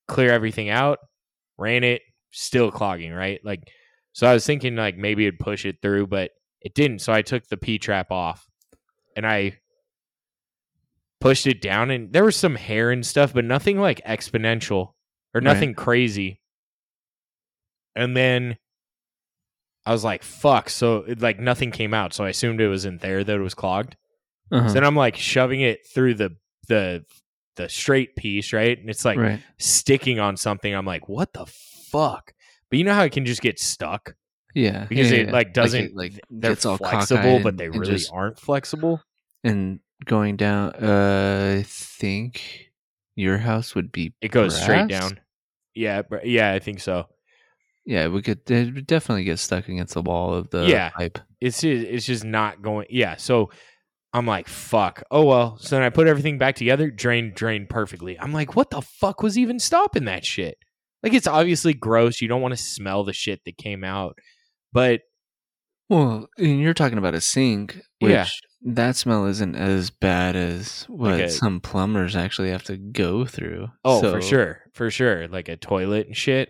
[0.07, 0.99] clear everything out,
[1.57, 3.39] ran it, still clogging, right?
[3.43, 3.63] Like,
[4.13, 6.29] so I was thinking like maybe it'd push it through, but
[6.61, 6.99] it didn't.
[6.99, 8.47] So I took the P trap off
[9.15, 9.57] and I
[11.19, 14.89] pushed it down, and there was some hair and stuff, but nothing like exponential
[15.33, 15.43] or Right.
[15.43, 16.41] nothing crazy.
[17.95, 18.57] And then
[19.89, 22.85] I was like, "Fuck!" So it, like nothing came out, so I assumed it was
[22.85, 23.95] in there that it was clogged.
[24.51, 24.67] Uh-huh.
[24.67, 26.35] So then I'm like shoving it through the
[26.67, 27.03] the
[27.55, 28.77] the straight piece, right?
[28.79, 29.39] And it's like right.
[29.57, 30.71] sticking on something.
[30.73, 32.33] I'm like, what the fuck?
[32.69, 34.13] But you know how it can just get stuck
[34.53, 34.85] Yeah.
[34.85, 35.33] because yeah, it yeah.
[35.33, 39.01] like doesn't it, like they're flexible, but they really just- aren't flexible.
[39.43, 40.73] and going down.
[40.75, 42.69] Uh, I think
[43.15, 44.13] your house would be.
[44.21, 45.19] It goes straight down.
[45.73, 47.07] Yeah, yeah, I think so.
[47.89, 50.91] Yeah, we could it would definitely get stuck against the wall of the Yeah.
[50.91, 51.17] pipe.
[51.41, 52.85] It's just, it's just not going.
[52.91, 53.49] Yeah, so
[54.13, 55.01] I'm like, fuck.
[55.09, 55.57] Oh well.
[55.57, 58.19] So then I put everything back together, drained, drained perfectly.
[58.19, 60.57] I'm like, what the fuck was even stopping that shit?
[61.01, 62.21] Like it's obviously gross.
[62.21, 64.19] You don't want to smell the shit that came out,
[64.71, 65.01] but
[65.89, 68.27] Well, and you're talking about a sink, which Yeah.
[68.65, 73.69] that smell isn't as bad as what some plumbers actually have to go through.
[73.83, 76.49] oh, for sure, for sure, like a toilet and shit.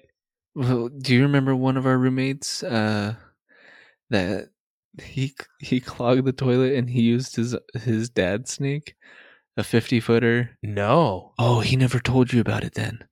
[0.55, 3.15] Well, do you remember one of our roommates uh,
[4.09, 4.49] that
[5.01, 8.95] he he clogged the toilet and he used his his dad's snake,
[9.57, 10.57] a fifty footer?
[10.63, 13.05] No, Oh, he never told you about it then.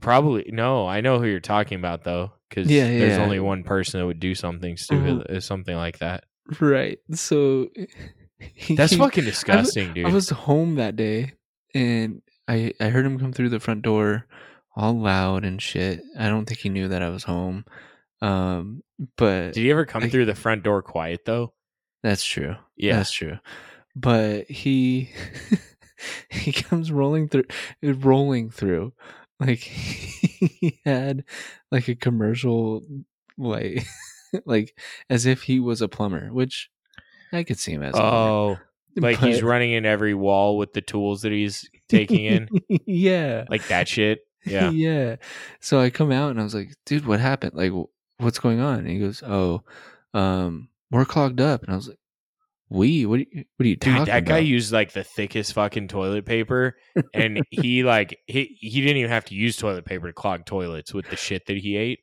[0.00, 0.86] probably no.
[0.86, 3.22] I know who you're talking about though, because Yeah, there's yeah.
[3.24, 6.24] only one person that would do something stupid, uh, something like that.
[6.60, 6.98] Right.
[7.12, 7.68] So
[8.38, 10.06] he, That's fucking disgusting, dude.
[10.06, 11.32] I was home that day
[11.74, 14.26] and I I heard him come through the front door
[14.76, 16.02] all loud and shit.
[16.18, 17.64] I don't think he knew that I was home.
[18.20, 18.82] Um
[19.16, 21.52] but Did he ever come I- through the front door quiet though?
[22.02, 22.56] that's true.
[22.76, 22.96] Yeah.
[22.96, 23.38] That's true.
[23.96, 25.10] But he
[26.30, 27.44] he comes rolling through
[27.82, 28.92] rolling through.
[29.40, 31.24] Like he had
[31.70, 32.82] like a commercial
[33.38, 33.84] like
[34.46, 34.76] like
[35.10, 36.70] as if he was a plumber, which
[37.32, 37.94] I could see him as.
[37.94, 38.58] Oh,
[38.96, 42.48] like he's running in every wall with the tools that he's taking in,
[42.86, 43.44] yeah.
[43.48, 44.20] like that shit.
[44.50, 44.70] Yeah.
[44.70, 45.16] yeah.
[45.60, 47.54] So I come out and I was like, dude, what happened?
[47.54, 47.72] Like,
[48.18, 48.80] what's going on?
[48.80, 49.62] And he goes, oh,
[50.12, 51.62] um, we're clogged up.
[51.62, 51.98] And I was like,
[52.68, 53.06] we?
[53.06, 54.46] What are you, what are you Dude, talking that guy about?
[54.46, 56.76] used like the thickest fucking toilet paper,
[57.14, 60.92] and he like he he didn't even have to use toilet paper to clog toilets
[60.94, 62.00] with the shit that he ate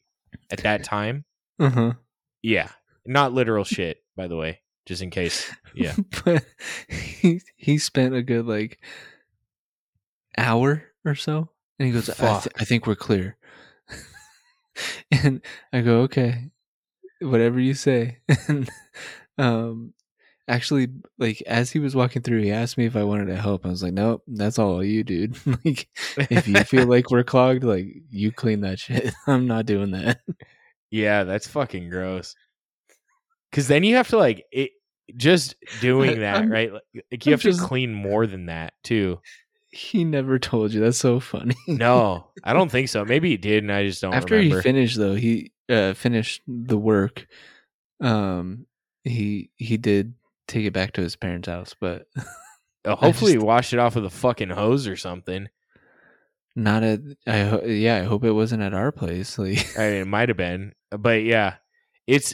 [0.49, 1.25] at that time.
[1.59, 1.93] uh-huh.
[2.43, 2.69] Yeah,
[3.05, 5.51] not literal shit, by the way, just in case.
[5.73, 6.45] Yeah, but
[6.87, 8.79] he, he spent a good like
[10.37, 11.49] hour or so.
[11.82, 13.38] And he goes, I, th- I think we're clear.
[15.11, 15.41] and
[15.73, 16.51] I go, okay,
[17.21, 18.19] whatever you say.
[18.47, 18.69] and
[19.39, 19.93] um,
[20.47, 23.65] actually, like as he was walking through, he asked me if I wanted to help.
[23.65, 25.36] I was like, nope, that's all you, dude.
[25.65, 25.88] like,
[26.29, 29.11] if you feel like we're clogged, like you clean that shit.
[29.25, 30.19] I'm not doing that.
[30.91, 32.36] yeah, that's fucking gross.
[33.49, 34.69] Because then you have to like it.
[35.17, 36.71] Just doing that, I'm- right?
[36.71, 39.19] Like you I'm have to clean more than that too.
[39.72, 40.82] He never told you.
[40.82, 41.55] That's so funny.
[41.67, 43.05] No, I don't think so.
[43.05, 44.57] Maybe he did, and I just don't after remember.
[44.57, 47.28] he finished though he uh finished the work
[48.01, 48.65] um
[49.03, 50.13] he he did
[50.47, 52.07] take it back to his parents house but
[52.84, 55.47] Uh, hopefully, just- he washed it off with a fucking hose or something.
[56.55, 60.01] not at i ho- yeah i hope it wasn't at our place like I mean,
[60.01, 61.55] it might have been, but yeah,
[62.07, 62.34] it's.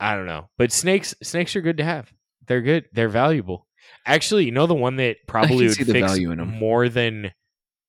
[0.00, 2.12] I don't know, but snakes snakes are good to have.
[2.46, 2.84] They're good.
[2.92, 3.66] They're valuable.
[4.06, 7.32] Actually, you know the one that probably would fix more than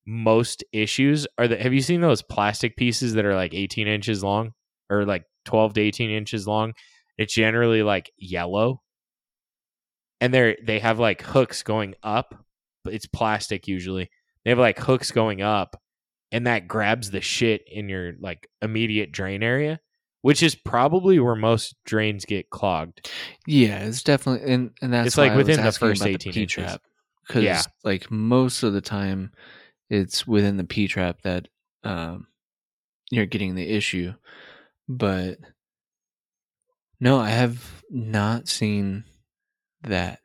[0.06, 1.58] most issues are the.
[1.58, 4.52] Have you seen those plastic pieces that are like eighteen inches long
[4.90, 6.74] or like twelve to eighteen inches long?
[7.18, 8.82] It's generally like yellow,
[10.20, 12.36] and they're they have like hooks going up.
[12.84, 14.10] But it's plastic usually.
[14.44, 15.76] They have like hooks going up,
[16.32, 19.80] and that grabs the shit in your like immediate drain area,
[20.22, 23.10] which is probably where most drains get clogged.
[23.48, 26.10] yeah it's definitely and and that's It's, like, why I was within the first about
[26.10, 26.64] 18 p inches.
[26.64, 26.82] trap
[27.28, 27.62] because Yeah.
[27.84, 29.32] like most of the time
[29.90, 31.48] it's within the p trap that
[31.84, 32.28] um
[33.12, 34.14] you're getting the issue
[34.88, 35.38] but
[37.00, 39.04] no i have not seen
[39.84, 40.20] that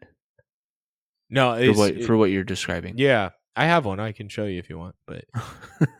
[1.30, 4.00] No, for what for what you're describing yeah, I have one.
[4.00, 5.24] I can show you if you want, but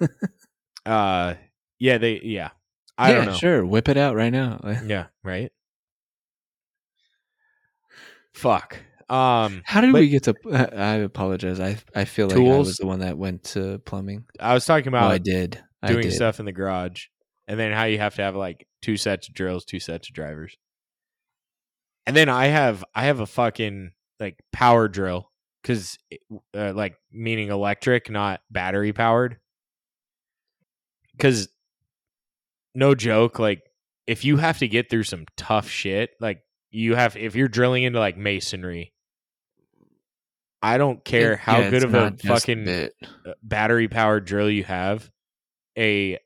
[0.86, 1.34] uh,
[1.78, 2.51] yeah, they yeah,
[2.97, 3.32] I yeah, don't know.
[3.34, 4.61] Sure, whip it out right now.
[4.86, 5.51] Yeah, right.
[8.32, 8.78] Fuck.
[9.09, 10.34] Um, How did But- we get to?
[10.76, 11.61] I apologize.
[11.61, 14.24] I I feel like I was the one that went to plumbing.
[14.40, 15.62] I was talking Oh, about I did.
[15.82, 16.12] I doing did.
[16.14, 17.07] stuff in the garage,
[17.47, 20.14] and then how you have to have like two sets of drills, two sets of
[20.14, 20.57] drivers,
[22.07, 25.30] and then I have I have a fucking like power drill
[25.62, 25.99] because
[26.57, 29.36] uh, like meaning electric, not battery powered.
[31.12, 31.49] Because
[32.75, 33.62] no joke, like
[34.07, 37.83] if you have to get through some tough shit, like you have if you're drilling
[37.85, 38.93] into like masonry.
[40.62, 42.64] I don't care It- how yeah, good of a fucking
[43.43, 45.11] battery powered drill you have,
[45.77, 46.18] a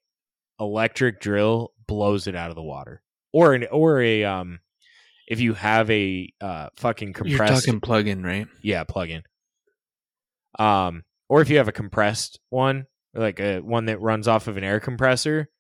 [0.61, 3.03] electric drill blows it out of the water.
[3.33, 4.61] Or an or a um
[5.27, 8.47] if you have a uh fucking compressed You're talking plug-in, right?
[8.63, 9.23] yeah, plug in.
[10.59, 14.57] Um or if you have a compressed one, like a one that runs off of
[14.57, 15.51] an air compressor,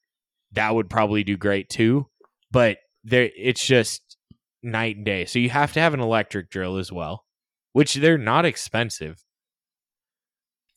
[0.53, 2.07] that would probably do great too.
[2.51, 4.17] But there it's just
[4.63, 5.25] night and day.
[5.25, 7.25] So you have to have an electric drill as well,
[7.73, 9.23] which they're not expensive.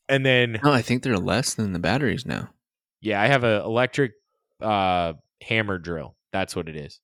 [0.08, 2.50] And then No, I think they're less than the batteries now.
[3.00, 4.12] yeah, I have an electric
[4.60, 6.16] uh hammer drill.
[6.32, 7.00] That's what it is.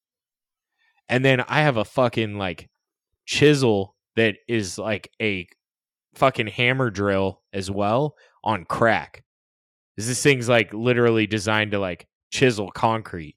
[1.08, 2.68] And then I have a fucking like
[3.26, 5.46] chisel that is like a
[6.14, 8.14] fucking hammer drill as well
[8.44, 9.22] on crack.
[9.96, 13.36] This thing's like literally designed to like chisel concrete.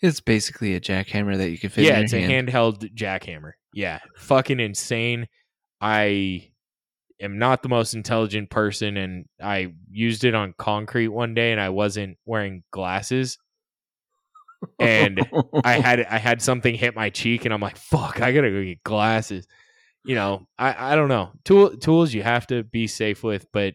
[0.00, 1.84] It's basically a jackhammer that you can fit.
[1.84, 3.52] yeah, it's your a handheld jackhammer.
[3.72, 5.26] Yeah, fucking insane.
[5.80, 6.50] I
[7.20, 11.60] am not the most intelligent person, and I used it on concrete one day, and
[11.60, 13.38] I wasn't wearing glasses,
[14.78, 15.20] and
[15.64, 18.62] I had I had something hit my cheek, and I'm like, "Fuck, I gotta go
[18.62, 19.46] get glasses."
[20.04, 21.32] You know, I I don't know.
[21.44, 23.74] Tool tools you have to be safe with, but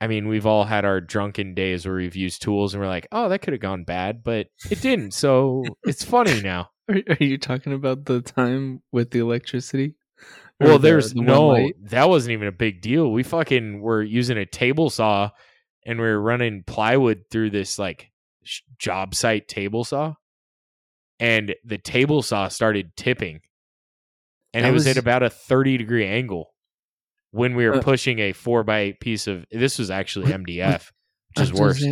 [0.00, 3.08] I mean, we've all had our drunken days where we've used tools, and we're like,
[3.10, 5.12] "Oh, that could have gone bad," but it didn't.
[5.12, 6.70] So it's funny now.
[6.88, 9.94] Are, are you talking about the time with the electricity?
[10.60, 13.10] Or Well, the- there's the no that wasn't even a big deal.
[13.12, 15.30] We fucking were using a table saw
[15.86, 18.10] and we were running plywood through this like
[18.42, 20.14] sh- job site table saw.
[21.20, 23.40] And the table saw started tipping.
[24.54, 26.52] And That it was, was- at about a 30 degree angle
[27.30, 30.90] when we were Uh, pushing a 4 by 8 piece of this was actually MDF,
[31.36, 31.84] which is was worse.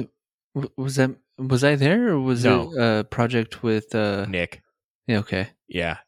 [0.77, 2.73] was that was I there or was No.
[2.73, 3.95] it a project with?
[3.95, 4.63] uh Nick.
[5.07, 5.49] Yeah, okay.
[5.69, 5.99] Yeah.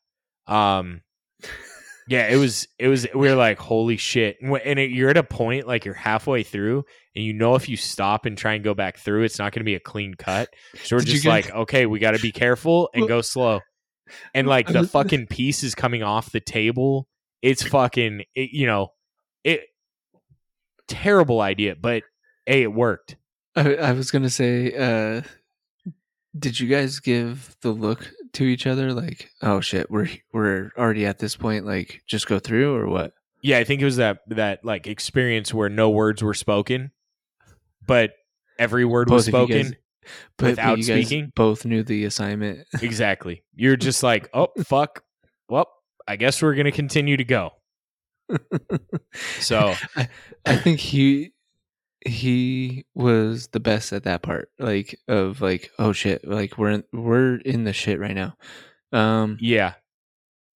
[0.46, 1.02] Um
[2.08, 4.38] yeah, it was it was we were like holy shit.
[4.40, 7.68] And, and it, you're at a point like you're halfway through and you know if
[7.68, 10.14] you stop and try and go back through it's not going to be a clean
[10.14, 10.48] cut.
[10.84, 13.60] So we're Did just like okay, we got to be careful and go slow.
[14.34, 17.06] And like the fucking piece is coming off the table.
[17.42, 18.88] It's fucking it, you know,
[19.52, 19.60] it
[20.86, 22.02] terrible idea, but
[22.46, 23.16] hey, it worked.
[23.56, 25.22] I, I was gonna say, uh
[26.38, 31.06] did you guys give the look to each other like, oh shit, we're we're already
[31.06, 33.12] at this point, like just go through or what?
[33.42, 36.90] Yeah, I think it was that that like experience where no words were spoken,
[37.86, 38.12] but
[38.58, 39.82] every word was Both of you guys- spoken.
[40.38, 41.32] But, but Without you guys speaking?
[41.36, 42.66] both knew the assignment.
[42.82, 43.42] exactly.
[43.54, 45.02] You're just like, oh fuck.
[45.50, 45.68] Well,
[46.06, 47.50] I guess we're gonna continue to go.
[49.40, 50.08] So I,
[50.46, 51.32] I think he
[52.06, 56.84] he was the best at that part like of like oh shit like we're in,
[56.92, 58.36] we're in the shit right now
[58.92, 59.74] um yeah,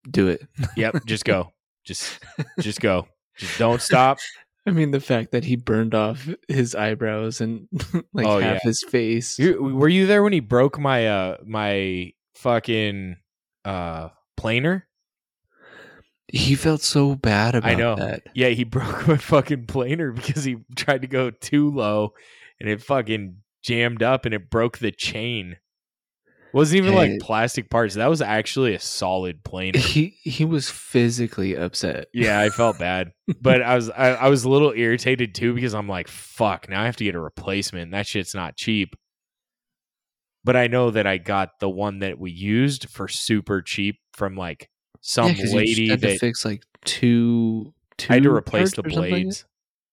[0.09, 0.41] do it
[0.77, 0.95] yep.
[1.05, 1.51] Just go.
[1.83, 2.19] Just
[2.61, 3.07] just go.
[3.35, 4.19] Just don't stop.
[4.65, 7.67] i mean the fact that he burned off his eyebrows and
[8.13, 8.59] like Oh, half yeah.
[8.63, 13.17] his face You, were you there when he broke my uh my fucking
[13.65, 14.87] uh planer?
[16.35, 17.95] He felt so bad about I know.
[17.95, 22.13] that Yeah, he broke my fucking planer because he tried to go too low
[22.59, 25.51] and it fucking jammed up and it broke the chain.
[26.25, 27.11] It Wasn't even Hey.
[27.11, 27.93] like plastic parts.
[27.95, 29.77] That was actually a solid planer.
[29.79, 33.11] he he was physically upset yeah, I felt bad.
[33.39, 36.81] But I was I, I was a little irritated too because I'm like, fuck, now
[36.81, 37.91] I have to get a replacement.
[37.91, 38.95] That shit's not cheap.
[40.43, 44.35] But I know that I got the one that we used for super cheap from
[44.35, 44.69] like
[45.05, 48.31] some Yeah, 'cause you just lady had to fix like two two I had to
[48.31, 49.09] replace the or something like that?
[49.23, 49.45] blades.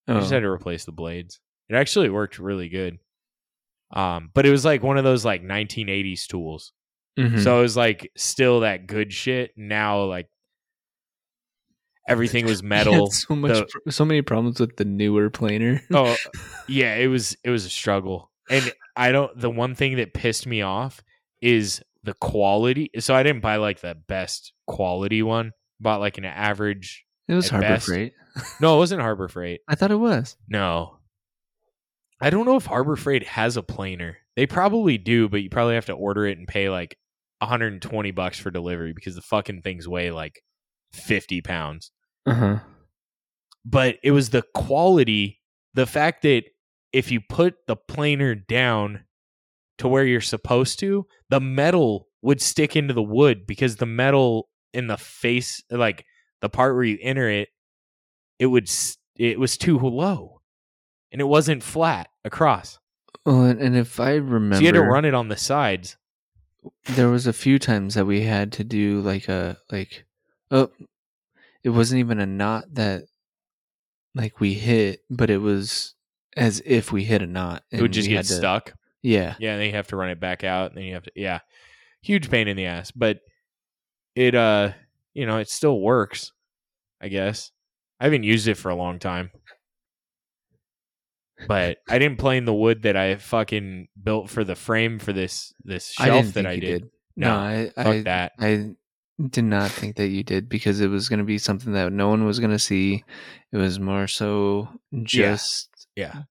[0.07, 0.35] I just Oh.
[0.35, 1.39] had to replace the blades.
[1.69, 2.97] It actually worked really good.
[3.91, 6.71] Um, but it was like one of those like 1980s tools.
[7.19, 7.43] Mhm.
[7.43, 9.51] So it was like still that good shit.
[9.57, 10.29] Now like
[12.07, 13.11] everything was metal.
[13.11, 16.15] so much The- so many problems with the newer planer oh
[16.67, 18.31] yeah, it was it was a struggle.
[18.49, 21.01] And I don't the one thing that pissed me off
[21.41, 22.89] is the quality.
[22.99, 25.51] So I didn't buy like the best quality one.
[25.79, 27.05] Bought like an average.
[27.27, 27.87] It was Harbor best.
[27.87, 28.13] Freight.
[28.59, 29.61] No, it wasn't Harbor Freight.
[29.67, 30.37] I thought it was.
[30.47, 30.97] No.
[32.21, 34.17] I don't know if Harbor Freight has a planer.
[34.35, 36.97] They probably do, but you probably have to order it and pay like
[37.39, 40.43] 120 bucks for delivery because the fucking things weigh like
[40.93, 41.91] 50 pounds.
[42.25, 42.59] Uh huh.
[43.65, 45.41] But it was the quality,
[45.73, 46.43] the fact that
[46.93, 49.05] if you put the planer down
[49.81, 54.47] to where you're supposed to, the metal would stick into the wood because the metal
[54.73, 56.05] in the face, like
[56.41, 57.49] the part where you enter it,
[58.39, 58.69] it would
[59.17, 60.41] it was too low,
[61.11, 62.79] and it wasn't flat across.
[63.25, 65.97] Well, and, if I remember, So you had to run it on the sides.
[66.85, 70.05] there was a few times that we had to do like a like,
[70.49, 70.69] oh,
[71.63, 73.03] it wasn't even a knot that
[74.15, 75.93] like we hit, but it was
[76.37, 77.63] as if we hit a knot.
[77.71, 78.73] it would just get to- stuck.
[79.03, 79.35] Yeah.
[79.39, 81.11] Yeah, and then you have to run it back out, and then you have to
[81.15, 81.39] yeah,
[82.01, 82.91] huge pain in the ass.
[82.91, 83.19] But
[84.15, 84.71] it uh,
[85.13, 86.31] you know, it still works.
[87.01, 87.51] I guess
[87.99, 89.31] I haven't used it for a long time,
[91.47, 95.53] but I didn't plane the wood that I fucking built for the frame for this
[95.63, 96.81] this I shelf didn't that think I you did.
[96.83, 96.91] did.
[97.15, 98.31] No, No, I Fuck I, that.
[98.39, 98.69] I
[99.29, 102.09] did not think that you did because it was going to be something that no
[102.09, 103.03] one was going to see.
[103.51, 104.69] It was more so
[105.03, 106.23] just Yeah,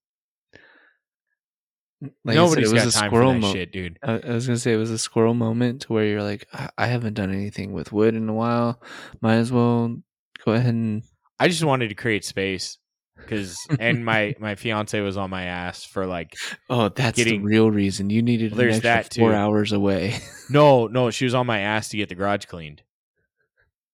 [2.25, 3.99] like nobody's said, it got was a time squirrel for that mo- shit, dude.
[4.03, 6.71] I, I was gonna say it was a squirrel moment to where you're like, I,
[6.79, 8.81] I haven't done anything with wood in a while.
[9.21, 9.97] Might as well
[10.45, 11.03] go ahead and
[11.39, 12.79] I just wanted to create space
[13.17, 16.35] because, and my my fiance was on my ass for like
[16.71, 19.37] oh, that's Getting- the real reason you needed Well, there's that, four too.
[19.37, 20.19] hours away.
[20.51, 22.83] no no she was on my ass to get the garage cleaned.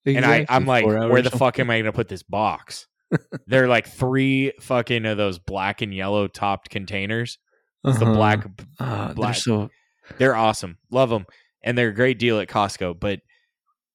[0.05, 2.87] and I I'm like, where the fuck am I gonna put this box?
[3.47, 7.39] They're like three fucking of those black and yellow topped containers.
[7.85, 8.15] It's the Uh-huh.
[8.15, 8.47] black.
[8.79, 9.35] They're black.
[9.37, 9.71] so
[10.19, 11.27] They're awesome, love them,
[11.63, 12.99] and they're a great deal at Costco.
[13.01, 13.21] But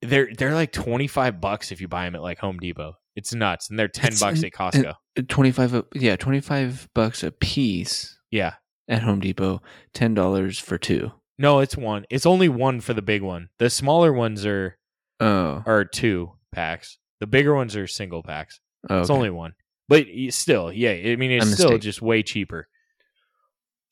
[0.01, 2.93] they're they're like twenty five bucks if you buy them at like Home Depot.
[3.15, 4.93] It's nuts, and they're ten It's bucks at Costco.
[5.27, 5.73] twenty five.
[5.75, 8.53] uh, Yeah, twenty five bucks a piece yeah,
[8.87, 9.61] at Home Depot.
[9.93, 11.11] Ten dollars for two.
[11.37, 12.05] no, it's one.
[12.09, 13.49] It's only one for the big one.
[13.59, 14.77] The smaller ones are
[15.19, 16.97] Oh, are two packs.
[17.19, 18.59] The bigger ones are single packs.
[18.89, 19.53] oh It's only one,
[19.87, 20.91] but still, yeah.
[20.91, 22.67] I mean, it's still just way cheaper.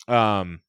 [0.09, 0.61] Um,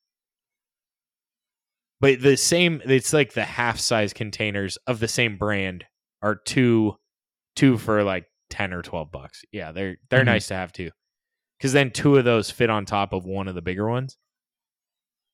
[2.01, 2.81] but the same.
[2.85, 5.85] It's like the half size containers of the same brand
[6.23, 6.97] are two,
[7.57, 9.43] two for like ten or twelve bucks.
[9.53, 10.27] Yeah, they're they're Mhm.
[10.27, 10.91] nice to have too,
[11.59, 14.17] because then two of those fit on top of one of the bigger ones,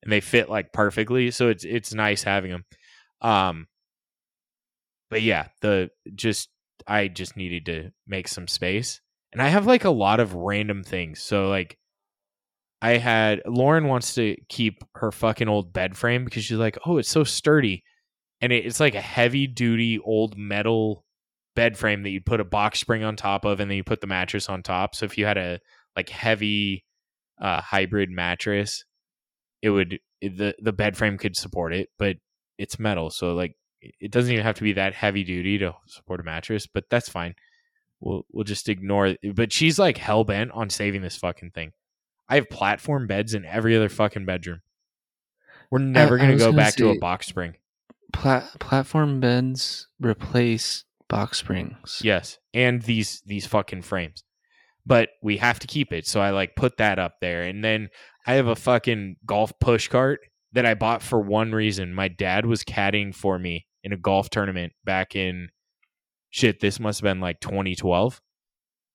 [0.02, 1.30] and they fit like perfectly.
[1.30, 2.64] So it's it's nice having them.
[3.20, 3.68] Um,
[5.10, 6.48] but yeah, the just
[6.86, 9.00] I just needed to make some space.
[9.32, 11.20] And I have like a lot of random things.
[11.22, 11.78] So like
[12.82, 16.98] I had Lauren wants to keep her fucking old bed frame because she's like, "Oh,
[16.98, 17.84] it's so sturdy."
[18.40, 21.04] And it, it's like a heavy duty old metal
[21.54, 24.00] bed frame that you put a box spring on top of and then you put
[24.02, 24.94] the mattress on top.
[24.94, 25.60] So if you had a
[25.96, 26.84] like heavy
[27.40, 28.84] uh hybrid mattress,
[29.62, 32.16] it would the the bed frame could support it, but
[32.58, 33.56] it's metal, so like
[34.00, 37.08] it doesn't even have to be that heavy duty to support a mattress, but that's
[37.08, 37.34] fine.
[38.00, 39.18] We'll we'll just ignore it.
[39.34, 41.72] But she's like hell bent on saving this fucking thing.
[42.28, 44.62] I have platform beds in every other fucking bedroom.
[45.70, 47.54] We're never I gonna was go gonna back to a box spring.
[48.12, 52.00] Pla- platform beds replace box springs.
[52.02, 54.22] Yes, and these these fucking frames.
[54.84, 57.88] But we have to keep it, so I like put that up there, and then
[58.26, 60.20] I have a fucking golf push cart
[60.52, 61.94] that I bought for one reason.
[61.94, 65.48] My dad was caddying for me in a golf tournament back in
[66.30, 66.60] shit.
[66.60, 68.20] This must have been like 2012,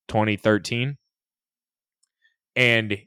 [0.08, 0.98] 2013,
[2.56, 2.98] and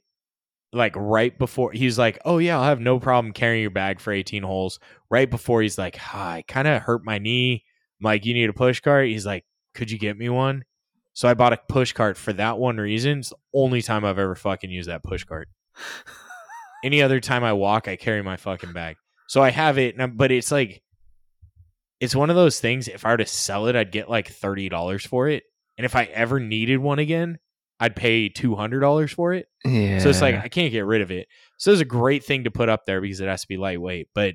[0.74, 4.12] like right before he's like, "Oh yeah, I'll have no problem carrying your bag for
[4.12, 4.78] 18 holes."
[5.10, 7.64] Right before he's like, ah, "I kind of hurt my knee."
[8.00, 9.44] I'm like, "You need a push cart?" He's like,
[9.74, 10.64] "Could you get me one?"
[11.14, 13.20] So I bought a push cart for that one reason.
[13.20, 15.48] It's the only time I've ever fucking used that push cart.
[16.84, 18.96] Any other time I walk, I carry my fucking bag.
[19.28, 20.82] So I have it, but it's like,
[22.00, 22.88] it's one of those things.
[22.88, 25.44] If I were to sell it, I'd get like thirty dollars for it,
[25.78, 27.38] and if I ever needed one again,
[27.80, 29.46] I'd pay two hundred dollars for it.
[29.64, 29.98] Yeah.
[29.98, 31.28] So it's like I can't get rid of it.
[31.58, 34.08] So it's a great thing to put up there because it has to be lightweight.
[34.14, 34.34] But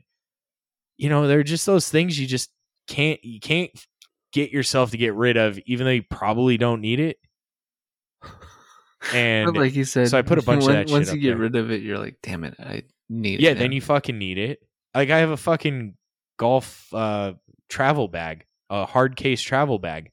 [0.98, 2.50] you know, they're just those things you just
[2.88, 3.72] can't you can't
[4.34, 7.18] get yourself to get rid of, even though you probably don't need it.
[9.14, 11.38] And like you said, so I put a bunch of that Once you get there.
[11.38, 13.58] rid of it, you're like, damn it, I need yeah, it.
[13.58, 14.60] then you fucking need it.
[14.94, 15.96] Like I have a fucking
[16.38, 17.34] golf uh
[17.70, 20.12] travel bag, a hard case travel bag.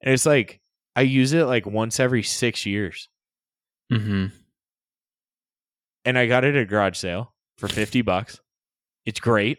[0.00, 0.62] And it's like
[0.96, 3.08] I use it like once every 6 years.
[3.92, 4.32] Mhm.
[6.04, 8.40] and I got it at a garage sale for 50 bucks.
[9.04, 9.58] It's great.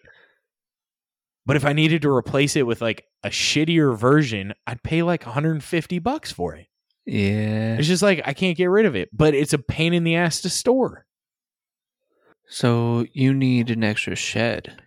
[1.45, 5.25] But if I needed to replace it with like a shittier version, I'd pay like
[5.25, 6.67] 150 bucks for it.
[7.05, 7.75] Yeah.
[7.77, 10.15] It's just like I can't get rid of it, but it's a pain in the
[10.15, 11.05] ass to store.
[12.49, 14.81] So you need an extra shed.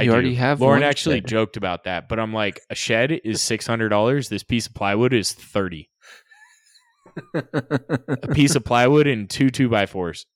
[0.00, 0.14] I You do.
[0.14, 1.28] already have Lauren actually shed.
[1.28, 4.28] joked about that, but I'm like, a shed is $600.
[4.28, 5.88] This piece of plywood is 30.
[7.34, 10.26] A piece of plywood and two two by fours.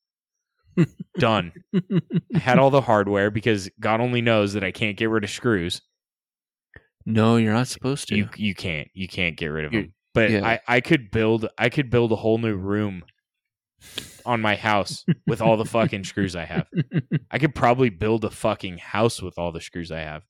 [1.17, 1.53] Done.
[1.73, 5.29] I had all the hardware because God only knows that I can't get rid of
[5.29, 5.81] screws.
[7.05, 8.15] no, you're not supposed to.
[8.15, 10.45] you you can't you can't get rid of You're- them but yeah.
[10.47, 13.03] i i could build i could build a whole new room
[14.25, 16.67] on my house with all the fucking screws i have
[17.31, 20.23] i could probably build a fucking house with all the screws i have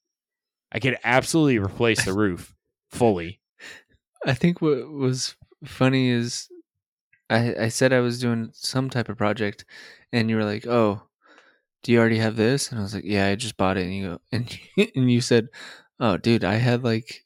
[0.71, 2.53] i could absolutely replace the roof
[2.89, 3.39] fully
[4.25, 6.49] I think what was funny is
[7.29, 9.65] I, I said I was doing some type of project,
[10.11, 11.03] and you were like, "Oh,
[11.83, 13.95] do you already have this?" And I was like, "Yeah, I just bought it." And
[13.95, 14.59] you go, and
[14.95, 15.49] and you said,
[15.99, 17.25] "Oh, dude, I had like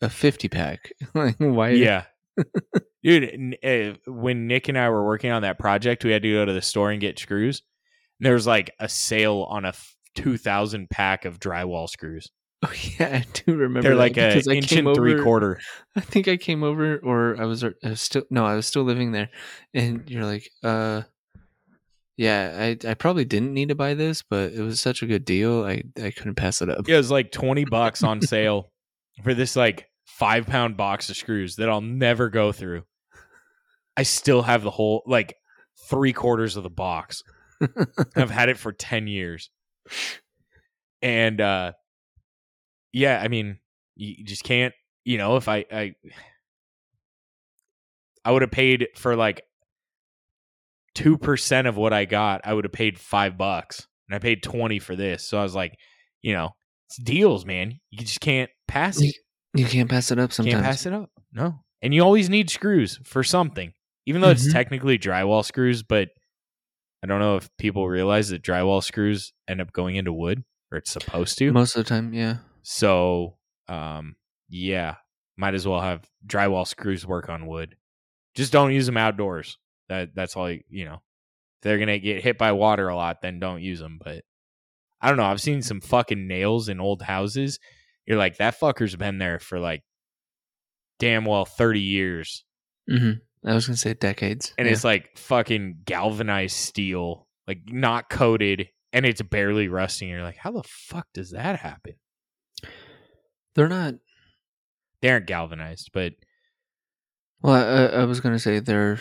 [0.00, 0.92] a fifty pack.
[1.14, 1.70] like, why?
[1.70, 2.04] Yeah.
[3.02, 6.32] Dude, n- uh, when Nick and I were working on that project, we had to
[6.32, 7.62] go to the store and get screws.
[8.18, 12.30] And there was like a sale on a f- 2000 pack of drywall screws.
[12.64, 13.82] Oh, yeah, I do remember.
[13.82, 15.60] They're like a inch and three over- quarter.
[15.94, 18.82] I think I came over, or I was, I was still no, I was still
[18.82, 19.28] living there,
[19.74, 21.02] and you're like, uh,
[22.16, 25.26] yeah, I I probably didn't need to buy this, but it was such a good
[25.26, 26.88] deal, I I couldn't pass it up.
[26.88, 28.72] Yeah, it was like 20 bucks on sale
[29.22, 29.88] for this like
[30.18, 32.84] five pound box of screws that I'll never go through.
[33.96, 35.36] I still have the whole, like
[35.88, 37.22] three quarters of the box.
[38.16, 39.50] I've had it for 10 years.
[41.02, 41.72] And uh
[42.92, 43.58] yeah, I mean,
[43.94, 44.74] you just can't,
[45.04, 45.94] you know, if I I
[48.24, 49.42] I would have paid for like
[50.96, 53.86] 2% of what I got, I would have paid 5 bucks.
[54.08, 55.28] And I paid 20 for this.
[55.28, 55.76] So I was like,
[56.22, 56.50] you know,
[56.88, 57.78] it's deals, man.
[57.90, 59.14] You just can't pass it.
[59.58, 60.54] You can't pass it up sometimes.
[60.54, 61.10] Can't pass it up.
[61.32, 61.60] No.
[61.82, 63.72] And you always need screws for something.
[64.06, 64.52] Even though it's Mhm.
[64.52, 66.10] technically drywall screws, but
[67.02, 70.78] I don't know if people realize that drywall screws end up going into wood or
[70.78, 71.52] it's supposed to.
[71.52, 72.38] Most of the time, yeah.
[72.62, 73.36] So,
[73.68, 74.16] um,
[74.48, 74.96] yeah,
[75.36, 77.76] might as well have drywall screws work on wood.
[78.34, 79.58] Just don't use them outdoors.
[79.88, 80.94] That that's all you, you know.
[80.94, 83.98] If they're gonna get hit by water a lot, then don't use them.
[84.02, 84.24] But
[85.00, 85.24] I don't know.
[85.26, 87.58] I've seen some fucking nails in old houses.
[88.06, 89.82] You're like that fucker's been there for like
[90.98, 92.44] damn well thirty years,
[92.88, 93.12] hmm
[93.44, 94.72] I was gonna say decades, and yeah.
[94.72, 100.08] it's like fucking galvanized steel, like not coated, and it's barely rusting.
[100.08, 101.94] You're like, how the fuck does that happen?
[103.54, 103.94] they're not.
[105.00, 106.14] They aren't galvanized, but
[107.42, 108.98] Well, I, I was gonna say they're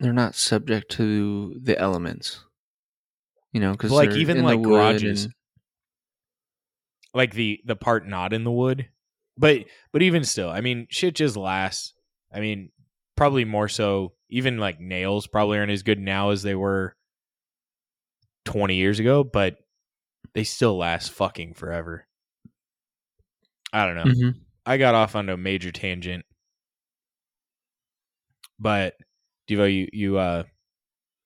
[0.00, 2.44] they're not subject to the elements.
[3.52, 5.28] You know, because like even like garages
[7.14, 8.88] like the the part not in the wood.
[9.36, 11.92] But but even still i mean shit just lasts.
[12.32, 12.70] I mean
[13.16, 16.96] probably more so even like nails probably aren't as good now as they were
[18.44, 19.56] 20 years ago but
[20.34, 22.06] they still last fucking forever.
[23.72, 24.12] I don't know.
[24.12, 26.24] Hmm i got off on a major tangent.
[28.58, 28.94] But
[29.48, 30.44] devo you you uh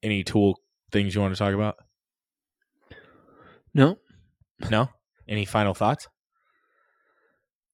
[0.02, 0.60] any tool
[0.90, 1.76] things you want to talk about?
[3.74, 3.98] No,
[4.70, 4.88] no
[5.28, 6.08] any final thoughts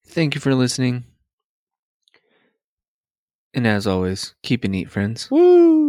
[0.06, 1.04] thank you for listening,
[3.54, 5.30] and as always, keep it neat, friends.
[5.30, 5.83] Woo!